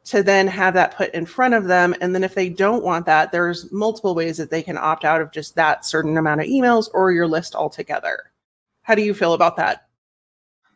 to 0.03 0.23
then 0.23 0.47
have 0.47 0.73
that 0.73 0.95
put 0.95 1.13
in 1.13 1.25
front 1.25 1.53
of 1.53 1.65
them. 1.65 1.95
And 2.01 2.15
then 2.15 2.23
if 2.23 2.33
they 2.33 2.49
don't 2.49 2.83
want 2.83 3.05
that, 3.05 3.31
there's 3.31 3.71
multiple 3.71 4.15
ways 4.15 4.37
that 4.37 4.49
they 4.49 4.63
can 4.63 4.77
opt 4.77 5.05
out 5.05 5.21
of 5.21 5.31
just 5.31 5.55
that 5.55 5.85
certain 5.85 6.17
amount 6.17 6.41
of 6.41 6.47
emails 6.47 6.89
or 6.93 7.11
your 7.11 7.27
list 7.27 7.55
altogether. 7.55 8.31
How 8.81 8.95
do 8.95 9.03
you 9.03 9.13
feel 9.13 9.33
about 9.33 9.57
that? 9.57 9.87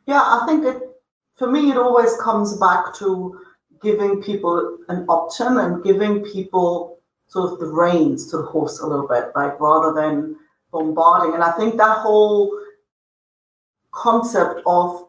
Yeah, 0.05 0.21
I 0.21 0.45
think 0.45 0.63
it 0.65 0.81
for 1.35 1.51
me 1.51 1.71
it 1.71 1.77
always 1.77 2.15
comes 2.17 2.57
back 2.57 2.93
to 2.95 3.39
giving 3.81 4.21
people 4.21 4.77
an 4.89 5.05
option 5.07 5.57
and 5.57 5.83
giving 5.83 6.23
people 6.23 6.99
sort 7.27 7.53
of 7.53 7.59
the 7.59 7.65
reins 7.65 8.29
to 8.31 8.37
the 8.37 8.43
horse 8.43 8.79
a 8.79 8.87
little 8.87 9.07
bit, 9.07 9.31
like 9.35 9.59
rather 9.59 9.93
than 9.93 10.35
bombarding. 10.71 11.33
And 11.33 11.43
I 11.43 11.51
think 11.51 11.77
that 11.77 11.97
whole 11.97 12.57
concept 13.91 14.61
of 14.65 15.04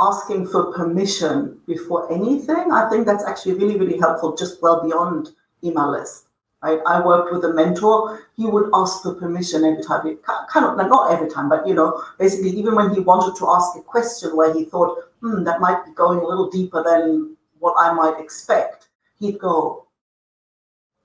asking 0.00 0.46
for 0.46 0.72
permission 0.72 1.60
before 1.66 2.10
anything, 2.12 2.70
I 2.72 2.88
think 2.88 3.06
that's 3.06 3.24
actually 3.24 3.54
really, 3.54 3.78
really 3.78 3.98
helpful, 3.98 4.36
just 4.36 4.62
well 4.62 4.82
beyond 4.82 5.30
email 5.64 5.90
list. 5.90 6.26
Right? 6.62 6.80
I 6.86 7.04
worked 7.04 7.32
with 7.32 7.44
a 7.44 7.52
mentor. 7.52 8.20
He 8.36 8.46
would 8.46 8.70
ask 8.74 9.02
for 9.02 9.14
permission 9.14 9.64
every 9.64 9.82
time. 9.82 10.06
He, 10.06 10.16
kind 10.52 10.66
of 10.66 10.76
not 10.76 11.12
every 11.12 11.30
time, 11.30 11.48
but 11.48 11.66
you 11.66 11.74
know, 11.74 12.02
basically, 12.18 12.50
even 12.50 12.74
when 12.74 12.92
he 12.92 13.00
wanted 13.00 13.36
to 13.38 13.48
ask 13.48 13.76
a 13.76 13.82
question 13.82 14.36
where 14.36 14.52
he 14.52 14.64
thought, 14.64 14.98
"Hmm, 15.20 15.44
that 15.44 15.60
might 15.60 15.84
be 15.84 15.92
going 15.92 16.18
a 16.18 16.26
little 16.26 16.50
deeper 16.50 16.82
than 16.82 17.36
what 17.60 17.74
I 17.78 17.92
might 17.92 18.18
expect," 18.18 18.88
he'd 19.20 19.38
go, 19.38 19.86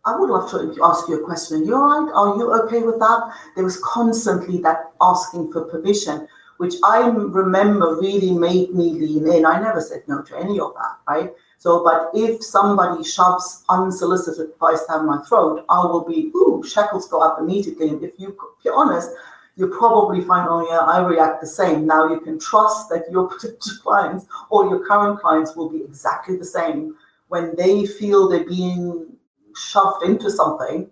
"I 0.05 0.15
would 0.17 0.31
love 0.31 0.50
to 0.51 0.75
ask 0.83 1.07
you 1.07 1.21
a 1.21 1.23
question. 1.23 1.65
You 1.65 1.75
all 1.75 2.01
right? 2.01 2.12
Are 2.15 2.35
you 2.35 2.51
okay 2.63 2.81
with 2.81 2.97
that?" 2.97 3.31
There 3.55 3.63
was 3.63 3.77
constantly 3.77 4.57
that 4.62 4.91
asking 5.01 5.51
for 5.51 5.65
permission, 5.65 6.27
which 6.57 6.75
I 6.83 7.07
remember 7.07 7.95
really 7.95 8.31
made 8.31 8.74
me 8.74 8.93
lean 8.93 9.27
in. 9.27 9.45
I 9.45 9.60
never 9.60 9.81
said 9.81 10.03
no 10.07 10.22
to 10.22 10.38
any 10.38 10.60
of 10.60 10.74
that, 10.75 10.98
right? 11.07 11.33
So, 11.57 11.83
but 11.83 12.12
if 12.13 12.43
somebody 12.43 13.03
shoves 13.03 13.63
unsolicited 13.69 14.50
advice 14.50 14.86
down 14.86 15.07
my 15.07 15.22
throat, 15.22 15.65
I 15.69 15.79
will 15.86 16.03
be, 16.03 16.31
ooh, 16.36 16.63
shackles 16.67 17.07
go 17.07 17.22
up 17.22 17.39
immediately. 17.39 17.89
And 17.89 18.03
if, 18.03 18.12
you, 18.17 18.29
if 18.29 18.65
you're 18.65 18.75
honest, 18.75 19.12
you 19.55 19.67
probably 19.67 20.22
find, 20.22 20.48
oh 20.50 20.67
yeah, 20.69 20.79
I 20.79 21.05
react 21.05 21.41
the 21.41 21.48
same. 21.48 21.86
Now 21.86 22.10
you 22.10 22.19
can 22.19 22.39
trust 22.39 22.89
that 22.89 23.05
your 23.10 23.27
potential 23.29 23.77
clients 23.81 24.25
or 24.50 24.65
your 24.65 24.86
current 24.86 25.19
clients 25.19 25.55
will 25.55 25.69
be 25.69 25.83
exactly 25.83 26.36
the 26.36 26.45
same. 26.45 26.95
When 27.29 27.55
they 27.55 27.86
feel 27.86 28.27
they're 28.27 28.45
being 28.45 29.15
shoved 29.55 30.03
into 30.03 30.29
something, 30.29 30.89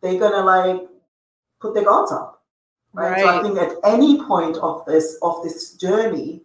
they're 0.00 0.18
gonna 0.18 0.44
like 0.44 0.88
put 1.60 1.74
their 1.74 1.84
guards 1.84 2.12
up. 2.12 2.42
Right? 2.94 3.12
right. 3.12 3.20
So 3.20 3.38
I 3.38 3.42
think 3.42 3.58
at 3.58 3.74
any 3.84 4.22
point 4.24 4.56
of 4.58 4.84
this 4.86 5.18
of 5.22 5.42
this 5.42 5.74
journey, 5.74 6.42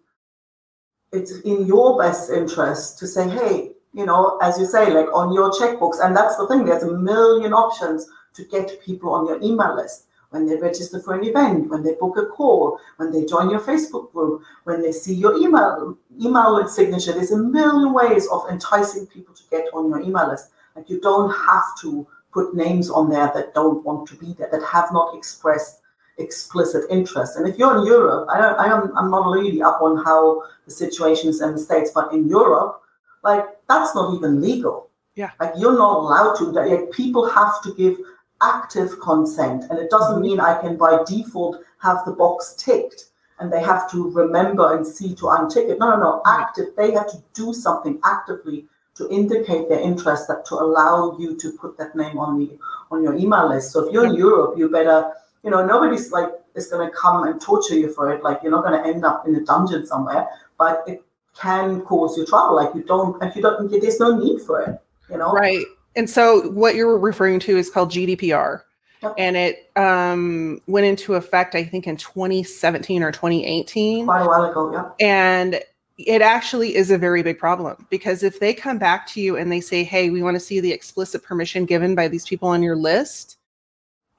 it's 1.12 1.40
in 1.42 1.66
your 1.66 1.98
best 1.98 2.30
interest 2.30 3.00
to 3.00 3.08
say, 3.08 3.30
hey, 3.30 3.72
you 3.94 4.06
know, 4.06 4.38
as 4.42 4.60
you 4.60 4.66
say, 4.66 4.92
like 4.92 5.08
on 5.14 5.34
your 5.34 5.52
checkbooks. 5.52 6.04
And 6.04 6.16
that's 6.16 6.38
the 6.38 6.48
thing, 6.48 6.66
there's 6.66 6.84
a 6.84 6.98
million 6.98 7.54
options 7.54 8.08
to 8.34 8.44
get 8.46 8.82
people 8.82 9.14
on 9.14 9.28
your 9.28 9.42
email 9.42 9.76
list 9.76 10.06
when 10.30 10.46
they 10.46 10.56
register 10.56 11.00
for 11.00 11.16
an 11.16 11.26
event, 11.26 11.70
when 11.70 11.82
they 11.82 11.94
book 11.94 12.16
a 12.18 12.26
call, 12.28 12.80
when 12.98 13.12
they 13.12 13.26
join 13.26 13.50
your 13.50 13.60
Facebook 13.60 14.12
group, 14.12 14.44
when 14.66 14.82
they 14.82 14.92
see 14.92 15.14
your 15.14 15.36
email 15.38 15.98
email 16.22 16.68
signature. 16.68 17.14
There's 17.14 17.32
a 17.32 17.38
million 17.38 17.94
ways 17.94 18.28
of 18.32 18.44
enticing 18.50 19.08
people 19.08 19.34
to 19.34 19.44
get 19.50 19.66
on 19.74 19.90
your 19.90 20.02
email 20.02 20.30
list. 20.30 20.52
Like 20.76 20.90
you 20.90 21.00
don't 21.02 21.32
have 21.32 21.64
to 21.82 22.08
put 22.32 22.56
names 22.56 22.92
on 22.92 23.10
there 23.10 23.32
that 23.34 23.56
don't 23.56 23.84
want 23.84 24.08
to 24.10 24.16
be 24.16 24.34
there, 24.34 24.50
that 24.52 24.64
have 24.64 24.94
not 24.94 25.18
expressed 25.18 25.79
explicit 26.20 26.86
interest. 26.90 27.38
And 27.38 27.48
if 27.48 27.58
you're 27.58 27.78
in 27.78 27.86
Europe, 27.86 28.28
I 28.32 28.40
don't, 28.40 28.60
I 28.60 28.66
am, 28.68 28.96
I'm 28.98 29.10
not 29.10 29.32
really 29.32 29.62
up 29.62 29.82
on 29.82 30.04
how 30.04 30.44
the 30.66 30.72
situation 30.72 31.30
is 31.30 31.42
in 31.42 31.54
the 31.54 31.60
States, 31.60 31.92
but 31.94 32.14
in 32.14 32.28
Europe, 32.28 32.82
like 33.24 33.46
that's 33.68 33.96
not 33.96 34.16
even 34.16 34.42
legal. 34.42 34.90
Yeah. 35.16 35.32
Like 35.40 35.54
you're 35.58 35.78
not 35.78 35.98
allowed 35.98 36.36
to. 36.36 36.46
Like 36.46 36.92
people 36.92 37.30
have 37.30 37.62
to 37.64 37.74
give 37.74 37.98
active 38.42 39.00
consent, 39.02 39.66
and 39.70 39.80
it 39.80 39.90
doesn't 39.90 40.16
mm-hmm. 40.16 40.24
mean 40.24 40.40
I 40.40 40.60
can 40.62 40.78
by 40.78 41.04
default 41.06 41.62
have 41.82 42.06
the 42.06 42.12
box 42.12 42.56
ticked 42.58 43.10
and 43.40 43.52
they 43.52 43.62
have 43.62 43.90
to 43.92 44.12
remember 44.12 44.76
and 44.76 44.86
see 44.86 45.16
to 45.16 45.24
untick 45.24 45.70
it. 45.70 45.80
No, 45.80 45.92
no, 45.92 45.98
no. 45.98 46.22
Active. 46.26 46.68
They 46.78 46.92
have 46.92 47.10
to 47.12 47.24
do 47.34 47.54
something 47.54 48.00
actively 48.04 48.66
to 48.96 49.10
indicate 49.10 49.70
their 49.70 49.80
interest 49.80 50.28
that 50.28 50.46
to 50.46 50.56
allow 50.56 51.18
you 51.18 51.38
to 51.38 51.54
put 51.54 51.78
that 51.78 51.96
name 51.96 52.18
on 52.18 52.38
the 52.38 52.58
on 52.92 53.02
your 53.02 53.16
email 53.16 53.48
list. 53.48 53.72
So 53.72 53.88
if 53.88 53.94
you're 53.94 54.06
in 54.06 54.16
Europe, 54.16 54.58
you 54.58 54.70
better 54.70 55.14
you 55.44 55.50
know, 55.50 55.66
nobody's 55.66 56.12
like 56.12 56.30
is 56.56 56.68
going 56.68 56.90
to 56.90 56.96
come 56.96 57.24
and 57.28 57.40
torture 57.40 57.76
you 57.76 57.92
for 57.92 58.12
it. 58.12 58.24
Like 58.24 58.42
you're 58.44 58.52
not 58.52 58.64
going 58.64 58.82
to 58.82 58.88
end 58.88 59.06
up 59.06 59.28
in 59.28 59.36
a 59.36 59.42
dungeon 59.42 59.86
somewhere, 59.86 60.28
but 60.58 60.84
it 60.88 61.04
can 61.36 61.82
cause 61.82 62.18
you 62.18 62.26
trouble. 62.26 62.56
Like 62.56 62.74
you 62.76 62.84
don't, 62.84 63.22
if 63.24 63.36
you 63.36 63.42
don't, 63.42 63.70
there's 63.70 64.00
no 64.00 64.18
need 64.18 64.42
for 64.42 64.62
it. 64.62 64.80
You 65.10 65.18
know, 65.18 65.32
right? 65.32 65.66
And 65.96 66.10
so 66.10 66.50
what 66.52 66.76
you're 66.76 66.98
referring 66.98 67.40
to 67.42 67.58
is 67.58 67.70
called 67.70 67.92
GDPR. 67.92 68.62
Yep. 69.02 69.16
And 69.18 69.38
it 69.38 69.72
um, 69.78 70.62
went 70.68 70.86
into 70.86 71.16
effect, 71.16 71.56
I 71.56 71.64
think, 71.64 71.88
in 71.88 71.96
2017 71.96 73.02
or 73.02 73.12
2018. 73.12 74.06
Quite 74.06 74.22
a 74.22 74.28
while 74.28 74.44
ago, 74.44 74.74
yeah. 74.74 74.90
And 75.00 75.62
it 75.98 76.22
actually 76.22 76.76
is 76.76 76.92
a 76.92 76.98
very 76.98 77.24
big 77.24 77.40
problem 77.40 77.88
because 77.90 78.24
if 78.24 78.40
they 78.40 78.54
come 78.54 78.78
back 78.78 79.08
to 79.08 79.22
you 79.22 79.38
and 79.38 79.52
they 79.52 79.62
say, 79.62 79.84
hey, 79.84 80.10
we 80.10 80.22
want 80.22 80.36
to 80.36 80.40
see 80.40 80.60
the 80.60 80.72
explicit 80.72 81.24
permission 81.24 81.66
given 81.66 81.96
by 81.96 82.08
these 82.08 82.26
people 82.26 82.50
on 82.50 82.62
your 82.62 82.76
list, 82.76 83.38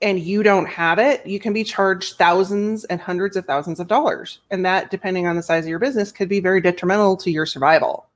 and 0.03 0.19
you 0.19 0.43
don't 0.43 0.67
have 0.67 0.99
it, 0.99 1.27
you 1.27 1.39
can 1.39 1.53
be 1.53 1.65
charged 1.65 2.17
thousands 2.17 2.85
and 2.85 3.01
hundreds 3.01 3.37
of 3.37 3.45
thousands 3.45 3.81
of 3.81 3.89
dollars. 3.89 4.41
And 4.51 4.65
that, 4.65 4.91
depending 4.91 5.27
on 5.27 5.37
the 5.37 5.43
size 5.43 5.65
of 5.65 5.69
your 5.69 5.79
business, 5.79 6.13
could 6.13 6.29
be 6.29 6.41
very 6.41 6.61
detrimental 6.61 7.17
to 7.19 7.31
your 7.31 7.47
survival. 7.47 8.07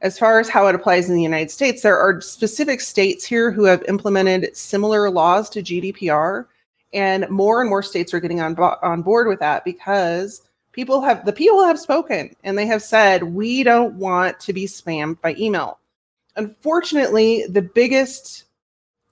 As 0.00 0.18
far 0.18 0.40
as 0.40 0.48
how 0.48 0.66
it 0.66 0.74
applies 0.74 1.08
in 1.08 1.14
the 1.14 1.22
United 1.22 1.50
States, 1.50 1.82
there 1.82 1.98
are 1.98 2.20
specific 2.20 2.80
states 2.80 3.24
here 3.24 3.52
who 3.52 3.64
have 3.64 3.84
implemented 3.84 4.56
similar 4.56 5.10
laws 5.10 5.48
to 5.50 5.62
GDPR. 5.62 6.46
And 6.92 7.28
more 7.30 7.60
and 7.60 7.70
more 7.70 7.82
states 7.82 8.12
are 8.12 8.20
getting 8.20 8.40
on, 8.40 8.58
on 8.58 9.02
board 9.02 9.28
with 9.28 9.38
that 9.38 9.64
because 9.64 10.42
people 10.72 11.00
have 11.02 11.24
the 11.24 11.32
people 11.32 11.64
have 11.64 11.78
spoken 11.78 12.34
and 12.44 12.58
they 12.58 12.66
have 12.66 12.82
said 12.82 13.22
we 13.22 13.62
don't 13.62 13.94
want 13.94 14.40
to 14.40 14.52
be 14.52 14.66
spammed 14.66 15.20
by 15.20 15.34
email. 15.38 15.78
Unfortunately, 16.36 17.46
the 17.48 17.62
biggest 17.62 18.44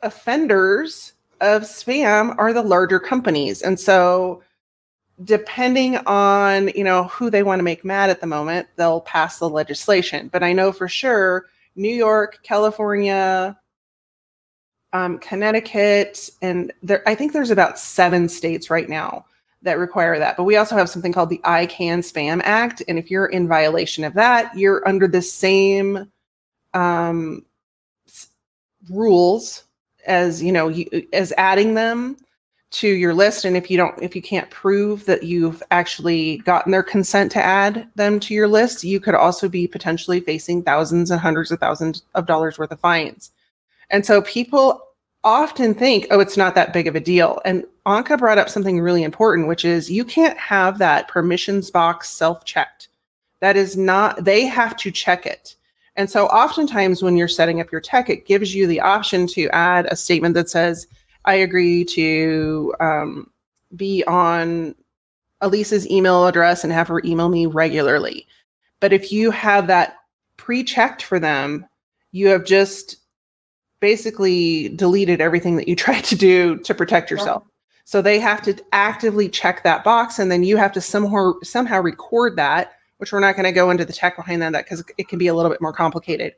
offenders 0.02 1.12
of 1.40 1.62
spam 1.62 2.34
are 2.38 2.52
the 2.52 2.62
larger 2.62 3.00
companies. 3.00 3.62
And 3.62 3.78
so 3.78 4.42
depending 5.24 5.96
on, 5.98 6.68
you 6.68 6.84
know, 6.84 7.04
who 7.04 7.30
they 7.30 7.42
want 7.42 7.58
to 7.58 7.64
make 7.64 7.84
mad 7.84 8.10
at 8.10 8.20
the 8.20 8.26
moment, 8.26 8.68
they'll 8.76 9.02
pass 9.02 9.38
the 9.38 9.48
legislation. 9.48 10.28
But 10.28 10.42
I 10.42 10.52
know 10.52 10.72
for 10.72 10.88
sure 10.88 11.46
New 11.76 11.94
York, 11.94 12.40
California, 12.42 13.58
um, 14.92 15.18
Connecticut, 15.18 16.30
and 16.42 16.72
there 16.82 17.02
I 17.06 17.14
think 17.14 17.32
there's 17.32 17.50
about 17.50 17.78
seven 17.78 18.28
states 18.28 18.70
right 18.70 18.88
now 18.88 19.24
that 19.62 19.78
require 19.78 20.18
that. 20.18 20.36
But 20.36 20.44
we 20.44 20.56
also 20.56 20.76
have 20.76 20.88
something 20.88 21.12
called 21.12 21.28
the 21.28 21.40
ICANN 21.44 21.98
Spam 21.98 22.40
Act. 22.44 22.82
And 22.88 22.98
if 22.98 23.10
you're 23.10 23.26
in 23.26 23.46
violation 23.46 24.04
of 24.04 24.14
that, 24.14 24.56
you're 24.56 24.86
under 24.88 25.06
the 25.06 25.22
same 25.22 26.10
um, 26.72 27.44
rules 28.88 29.64
as 30.06 30.42
you 30.42 30.52
know 30.52 30.68
you, 30.68 30.86
as 31.12 31.32
adding 31.36 31.74
them 31.74 32.16
to 32.70 32.88
your 32.88 33.14
list 33.14 33.44
and 33.44 33.56
if 33.56 33.70
you 33.70 33.76
don't 33.76 34.00
if 34.00 34.14
you 34.14 34.22
can't 34.22 34.48
prove 34.50 35.04
that 35.06 35.24
you've 35.24 35.62
actually 35.72 36.38
gotten 36.38 36.70
their 36.70 36.84
consent 36.84 37.32
to 37.32 37.42
add 37.42 37.88
them 37.96 38.20
to 38.20 38.32
your 38.32 38.46
list 38.46 38.84
you 38.84 39.00
could 39.00 39.14
also 39.14 39.48
be 39.48 39.66
potentially 39.66 40.20
facing 40.20 40.62
thousands 40.62 41.10
and 41.10 41.20
hundreds 41.20 41.50
of 41.50 41.58
thousands 41.58 42.02
of 42.14 42.26
dollars 42.26 42.58
worth 42.58 42.70
of 42.70 42.78
fines. 42.80 43.32
And 43.90 44.06
so 44.06 44.22
people 44.22 44.80
often 45.24 45.74
think 45.74 46.06
oh 46.10 46.20
it's 46.20 46.36
not 46.36 46.54
that 46.54 46.72
big 46.72 46.86
of 46.86 46.94
a 46.94 47.00
deal. 47.00 47.40
And 47.44 47.64
anka 47.86 48.16
brought 48.16 48.38
up 48.38 48.48
something 48.48 48.80
really 48.80 49.02
important 49.02 49.48
which 49.48 49.64
is 49.64 49.90
you 49.90 50.04
can't 50.04 50.38
have 50.38 50.78
that 50.78 51.08
permissions 51.08 51.70
box 51.70 52.08
self 52.08 52.44
checked 52.44 52.88
that 53.40 53.56
is 53.56 53.76
not 53.76 54.24
they 54.24 54.46
have 54.46 54.76
to 54.76 54.92
check 54.92 55.26
it 55.26 55.56
and 56.00 56.08
so 56.08 56.28
oftentimes 56.28 57.02
when 57.02 57.18
you're 57.18 57.28
setting 57.28 57.60
up 57.60 57.70
your 57.70 57.82
tech, 57.82 58.08
it 58.08 58.24
gives 58.24 58.54
you 58.54 58.66
the 58.66 58.80
option 58.80 59.26
to 59.26 59.50
add 59.50 59.86
a 59.90 59.96
statement 59.96 60.34
that 60.34 60.48
says, 60.48 60.86
I 61.26 61.34
agree 61.34 61.84
to 61.84 62.74
um, 62.80 63.30
be 63.76 64.02
on 64.04 64.74
Alisa's 65.42 65.86
email 65.90 66.26
address 66.26 66.64
and 66.64 66.72
have 66.72 66.88
her 66.88 67.02
email 67.04 67.28
me 67.28 67.44
regularly. 67.44 68.26
But 68.80 68.94
if 68.94 69.12
you 69.12 69.30
have 69.30 69.66
that 69.66 69.96
pre 70.38 70.64
checked 70.64 71.02
for 71.02 71.20
them, 71.20 71.66
you 72.12 72.28
have 72.28 72.46
just 72.46 72.96
basically 73.80 74.70
deleted 74.70 75.20
everything 75.20 75.56
that 75.56 75.68
you 75.68 75.76
tried 75.84 76.04
to 76.04 76.16
do 76.16 76.56
to 76.60 76.74
protect 76.74 77.10
yourself. 77.10 77.42
Yeah. 77.44 77.50
So 77.84 78.00
they 78.00 78.18
have 78.20 78.40
to 78.44 78.56
actively 78.72 79.28
check 79.28 79.64
that 79.64 79.84
box 79.84 80.18
and 80.18 80.32
then 80.32 80.44
you 80.44 80.56
have 80.56 80.72
to 80.72 80.80
somehow 80.80 81.34
somehow 81.42 81.82
record 81.82 82.36
that 82.36 82.72
which 83.00 83.12
we're 83.12 83.20
not 83.20 83.34
going 83.34 83.44
to 83.44 83.52
go 83.52 83.70
into 83.70 83.84
the 83.84 83.92
tech 83.92 84.16
behind 84.16 84.42
that 84.42 84.52
because 84.52 84.84
it 84.98 85.08
can 85.08 85.18
be 85.18 85.26
a 85.28 85.34
little 85.34 85.50
bit 85.50 85.60
more 85.60 85.72
complicated. 85.72 86.34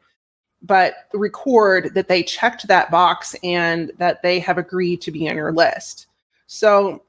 but 0.62 0.94
record 1.12 1.92
that 1.94 2.08
they 2.08 2.22
checked 2.22 2.66
that 2.68 2.90
box 2.90 3.34
and 3.42 3.90
that 3.98 4.22
they 4.22 4.38
have 4.38 4.58
agreed 4.58 5.00
to 5.02 5.10
be 5.10 5.28
on 5.28 5.36
your 5.36 5.52
list. 5.52 6.06
So, 6.46 7.02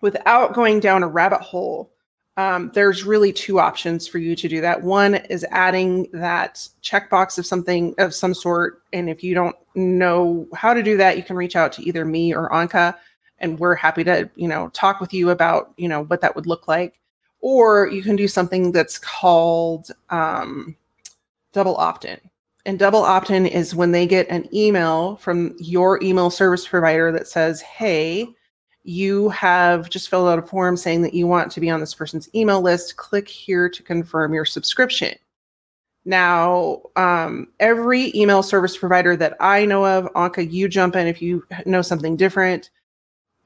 without 0.00 0.54
going 0.54 0.80
down 0.80 1.02
a 1.02 1.08
rabbit 1.08 1.40
hole, 1.40 1.90
um, 2.36 2.70
there's 2.74 3.02
really 3.02 3.32
two 3.32 3.58
options 3.58 4.06
for 4.06 4.18
you 4.18 4.36
to 4.36 4.46
do 4.46 4.60
that. 4.60 4.82
One 4.82 5.14
is 5.14 5.44
adding 5.50 6.08
that 6.12 6.68
checkbox 6.82 7.38
of 7.38 7.46
something 7.46 7.94
of 7.98 8.14
some 8.14 8.34
sort. 8.34 8.82
And 8.92 9.08
if 9.08 9.24
you 9.24 9.34
don't 9.34 9.56
know 9.74 10.46
how 10.54 10.74
to 10.74 10.82
do 10.82 10.96
that, 10.98 11.16
you 11.16 11.22
can 11.22 11.34
reach 11.34 11.56
out 11.56 11.72
to 11.72 11.82
either 11.82 12.04
me 12.04 12.34
or 12.34 12.50
Anka, 12.50 12.94
and 13.38 13.58
we're 13.58 13.74
happy 13.74 14.04
to, 14.04 14.28
you 14.36 14.48
know, 14.48 14.68
talk 14.74 15.00
with 15.00 15.14
you 15.14 15.30
about, 15.30 15.72
you 15.76 15.88
know, 15.88 16.04
what 16.04 16.20
that 16.20 16.36
would 16.36 16.46
look 16.46 16.68
like. 16.68 17.00
Or 17.46 17.86
you 17.86 18.02
can 18.02 18.16
do 18.16 18.26
something 18.26 18.72
that's 18.72 18.98
called 18.98 19.92
um, 20.10 20.74
double 21.52 21.76
opt-in. 21.76 22.18
And 22.64 22.76
double 22.76 23.04
opt-in 23.04 23.46
is 23.46 23.72
when 23.72 23.92
they 23.92 24.04
get 24.04 24.28
an 24.28 24.52
email 24.52 25.14
from 25.18 25.54
your 25.60 26.02
email 26.02 26.28
service 26.28 26.66
provider 26.66 27.12
that 27.12 27.28
says, 27.28 27.60
"Hey, 27.60 28.26
you 28.82 29.28
have 29.28 29.88
just 29.88 30.10
filled 30.10 30.26
out 30.26 30.40
a 30.40 30.42
form 30.42 30.76
saying 30.76 31.02
that 31.02 31.14
you 31.14 31.28
want 31.28 31.52
to 31.52 31.60
be 31.60 31.70
on 31.70 31.78
this 31.78 31.94
person's 31.94 32.28
email 32.34 32.60
list. 32.60 32.96
Click 32.96 33.28
here 33.28 33.68
to 33.68 33.80
confirm 33.80 34.34
your 34.34 34.44
subscription. 34.44 35.14
Now, 36.04 36.82
um, 36.96 37.46
every 37.60 38.12
email 38.16 38.42
service 38.42 38.76
provider 38.76 39.14
that 39.18 39.36
I 39.38 39.66
know 39.66 39.86
of, 39.86 40.12
Anka, 40.14 40.50
you 40.50 40.68
jump 40.68 40.96
in 40.96 41.06
if 41.06 41.22
you 41.22 41.46
know 41.64 41.80
something 41.80 42.16
different, 42.16 42.70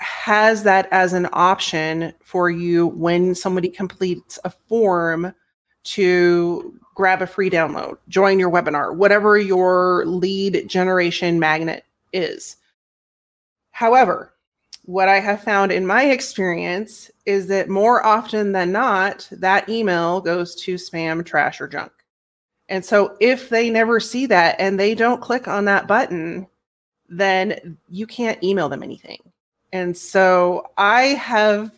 has 0.00 0.62
that 0.62 0.88
as 0.90 1.12
an 1.12 1.28
option 1.32 2.12
for 2.22 2.50
you 2.50 2.86
when 2.88 3.34
somebody 3.34 3.68
completes 3.68 4.38
a 4.44 4.50
form 4.50 5.34
to 5.82 6.78
grab 6.94 7.22
a 7.22 7.26
free 7.26 7.50
download, 7.50 7.96
join 8.08 8.38
your 8.38 8.50
webinar, 8.50 8.94
whatever 8.94 9.38
your 9.38 10.04
lead 10.06 10.68
generation 10.68 11.38
magnet 11.38 11.84
is. 12.12 12.56
However, 13.70 14.34
what 14.84 15.08
I 15.08 15.20
have 15.20 15.42
found 15.42 15.70
in 15.70 15.86
my 15.86 16.04
experience 16.04 17.10
is 17.26 17.46
that 17.48 17.68
more 17.68 18.04
often 18.04 18.52
than 18.52 18.72
not, 18.72 19.28
that 19.32 19.68
email 19.68 20.20
goes 20.20 20.54
to 20.56 20.74
spam, 20.74 21.24
trash, 21.24 21.60
or 21.60 21.68
junk. 21.68 21.92
And 22.68 22.84
so 22.84 23.16
if 23.20 23.48
they 23.48 23.68
never 23.68 24.00
see 24.00 24.26
that 24.26 24.56
and 24.58 24.78
they 24.78 24.94
don't 24.94 25.20
click 25.20 25.48
on 25.48 25.64
that 25.66 25.86
button, 25.86 26.46
then 27.08 27.78
you 27.88 28.06
can't 28.06 28.42
email 28.42 28.68
them 28.68 28.82
anything. 28.82 29.18
And 29.72 29.96
so 29.96 30.70
I 30.76 31.02
have 31.02 31.70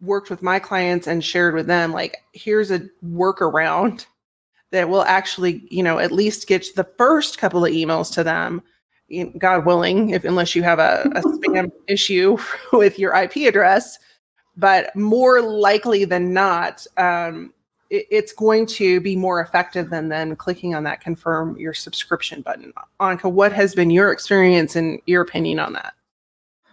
worked 0.00 0.30
with 0.30 0.42
my 0.42 0.58
clients 0.58 1.06
and 1.06 1.24
shared 1.24 1.54
with 1.54 1.66
them 1.66 1.92
like 1.92 2.18
here's 2.32 2.70
a 2.70 2.88
workaround 3.04 4.06
that 4.70 4.88
will 4.88 5.02
actually, 5.02 5.66
you 5.70 5.82
know, 5.82 5.98
at 5.98 6.12
least 6.12 6.46
get 6.46 6.66
the 6.76 6.88
first 6.96 7.38
couple 7.38 7.64
of 7.64 7.72
emails 7.72 8.12
to 8.14 8.22
them 8.22 8.62
God 9.38 9.64
willing, 9.64 10.10
if 10.10 10.24
unless 10.24 10.54
you 10.54 10.62
have 10.62 10.78
a, 10.78 11.10
a 11.14 11.22
spam 11.22 11.70
issue 11.88 12.36
with 12.72 12.98
your 12.98 13.14
IP 13.14 13.36
address, 13.48 13.98
but 14.56 14.94
more 14.94 15.40
likely 15.40 16.04
than 16.04 16.32
not, 16.34 16.86
um, 16.98 17.54
it, 17.90 18.06
it's 18.10 18.32
going 18.32 18.66
to 18.66 19.00
be 19.00 19.16
more 19.16 19.40
effective 19.40 19.88
than 19.88 20.08
then 20.08 20.36
clicking 20.36 20.74
on 20.74 20.84
that 20.84 21.00
confirm 21.00 21.56
your 21.58 21.72
subscription 21.72 22.42
button. 22.42 22.72
Anka, 23.00 23.30
what 23.30 23.52
has 23.52 23.74
been 23.74 23.90
your 23.90 24.12
experience 24.12 24.76
and 24.76 25.00
your 25.06 25.22
opinion 25.22 25.58
on 25.58 25.72
that? 25.72 25.94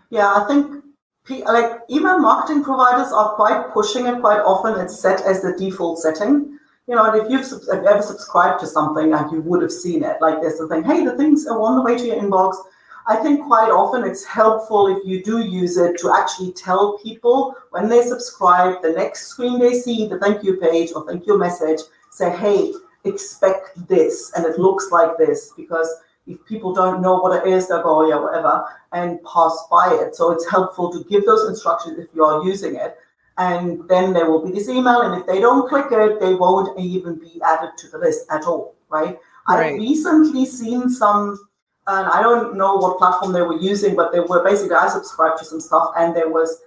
Yeah, 0.10 0.34
I 0.34 0.46
think 0.48 0.84
like 1.30 1.82
email 1.90 2.20
marketing 2.20 2.64
providers 2.64 3.12
are 3.12 3.36
quite 3.36 3.72
pushing 3.74 4.06
it 4.06 4.20
quite 4.20 4.40
often. 4.40 4.80
It's 4.80 5.00
set 5.00 5.22
as 5.22 5.42
the 5.42 5.56
default 5.58 6.00
setting 6.00 6.56
you 6.88 6.96
know, 6.96 7.12
and 7.12 7.22
if 7.22 7.32
you've, 7.32 7.42
if 7.42 7.68
you've 7.68 7.86
ever 7.86 8.02
subscribed 8.02 8.60
to 8.60 8.68
something 8.68 9.14
and 9.14 9.32
you 9.32 9.42
would 9.42 9.62
have 9.62 9.72
seen 9.72 10.04
it, 10.04 10.18
like 10.22 10.42
there's 10.42 10.58
something, 10.58 10.84
hey, 10.84 11.04
the 11.04 11.18
things 11.18 11.48
are 11.48 11.60
on 11.60 11.78
the 11.78 11.82
way 11.82 11.98
to 11.98 12.06
your 12.06 12.18
inbox. 12.18 12.56
I 13.08 13.16
think 13.18 13.46
quite 13.46 13.70
often 13.72 14.04
it's 14.04 14.24
helpful 14.24 14.96
if 14.96 15.06
you 15.06 15.24
do 15.24 15.40
use 15.40 15.78
it 15.78 15.98
to 16.00 16.14
actually 16.14 16.54
tell 16.54 16.98
people 17.00 17.56
when 17.72 17.88
they 17.90 18.02
subscribe, 18.04 18.82
the 18.82 18.92
next 18.92 19.28
screen 19.28 19.60
they 19.60 19.74
see, 19.74 20.08
the 20.08 20.20
thank 20.20 20.44
you 20.44 20.58
page 20.58 20.92
or 20.96 21.06
thank 21.06 21.26
you 21.26 21.38
message, 21.38 21.82
say, 22.12 22.36
hey, 22.36 22.72
expect 23.04 23.88
this 23.88 24.32
and 24.36 24.46
it 24.46 24.60
looks 24.60 24.90
like 24.92 25.18
this 25.18 25.54
because 25.56 25.88
if 26.28 26.44
people 26.46 26.74
don't 26.74 27.02
know 27.02 27.16
what 27.20 27.46
it 27.46 27.52
is, 27.52 27.68
they'll 27.68 27.84
go, 27.84 28.04
oh, 28.04 28.10
yeah, 28.10 28.20
whatever, 28.20 28.66
and 28.92 29.20
pass 29.24 29.68
by 29.70 29.98
it. 30.02 30.16
So 30.16 30.32
it's 30.32 30.50
helpful 30.50 30.92
to 30.92 31.04
give 31.10 31.26
those 31.26 31.48
instructions 31.48 32.00
if 32.00 32.08
you 32.16 32.24
are 32.24 32.44
using 32.44 32.76
it 32.76 32.98
and 33.38 33.88
then 33.90 34.14
there 34.14 34.30
will 34.30 34.46
be 34.46 34.52
this 34.52 34.70
email 34.70 35.02
and 35.02 35.20
if 35.20 35.28
they 35.28 35.40
don't 35.40 35.68
click 35.68 35.88
it 35.92 36.20
they 36.20 36.34
won't 36.34 36.78
even 36.80 37.16
be 37.20 37.42
added 37.46 37.72
to 37.78 37.90
the 37.90 37.98
list 37.98 38.26
at 38.32 38.44
all 38.44 38.76
right, 38.90 39.18
right. 39.48 39.74
i've 39.74 39.80
recently 39.80 40.46
seen 40.46 40.90
some 40.90 41.38
and 41.88 42.08
i 42.08 42.22
don't 42.22 42.56
know 42.56 42.76
what 42.76 42.98
platform 42.98 43.34
they 43.34 43.42
were 43.42 43.60
using 43.60 43.96
but 43.96 44.12
they 44.12 44.20
were 44.20 44.44
basically 44.44 44.76
i 44.76 44.88
subscribed 44.88 45.38
to 45.38 45.46
some 45.46 45.60
stuff 45.60 45.92
and 45.98 46.16
there 46.16 46.30
was 46.30 46.62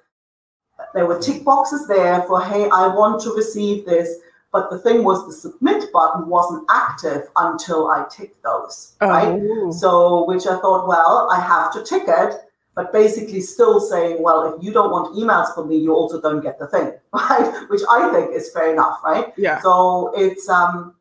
there 0.94 1.06
were 1.06 1.18
tick 1.18 1.42
boxes 1.42 1.86
there 1.88 2.22
for 2.24 2.44
hey 2.44 2.68
i 2.70 2.86
want 2.86 3.20
to 3.20 3.32
receive 3.32 3.86
this 3.86 4.18
but 4.52 4.70
the 4.70 4.78
thing 4.78 5.04
was 5.04 5.26
the 5.26 5.32
submit 5.32 5.92
button 5.92 6.26
wasn't 6.26 6.64
active 6.70 7.22
until 7.36 7.88
i 7.90 8.04
ticked 8.10 8.42
those 8.42 8.96
oh. 9.00 9.08
right 9.08 9.72
so 9.72 10.24
which 10.26 10.46
i 10.46 10.58
thought 10.60 10.88
well 10.88 11.28
i 11.32 11.40
have 11.40 11.72
to 11.72 11.82
tick 11.84 12.04
it 12.06 12.34
but 12.78 12.92
basically 12.92 13.40
still 13.40 13.80
saying, 13.80 14.22
well, 14.22 14.54
if 14.54 14.62
you 14.62 14.72
don't 14.72 14.92
want 14.92 15.16
emails 15.16 15.52
from 15.52 15.68
me, 15.68 15.76
you 15.76 15.92
also 15.92 16.20
don't 16.20 16.40
get 16.40 16.60
the 16.60 16.68
thing, 16.68 16.92
right? 17.12 17.68
Which 17.68 17.80
I 17.90 18.08
think 18.12 18.32
is 18.36 18.52
fair 18.52 18.72
enough, 18.72 19.00
right? 19.04 19.32
Yeah. 19.36 19.60
So 19.62 20.12
it's 20.14 20.48
um, 20.48 20.94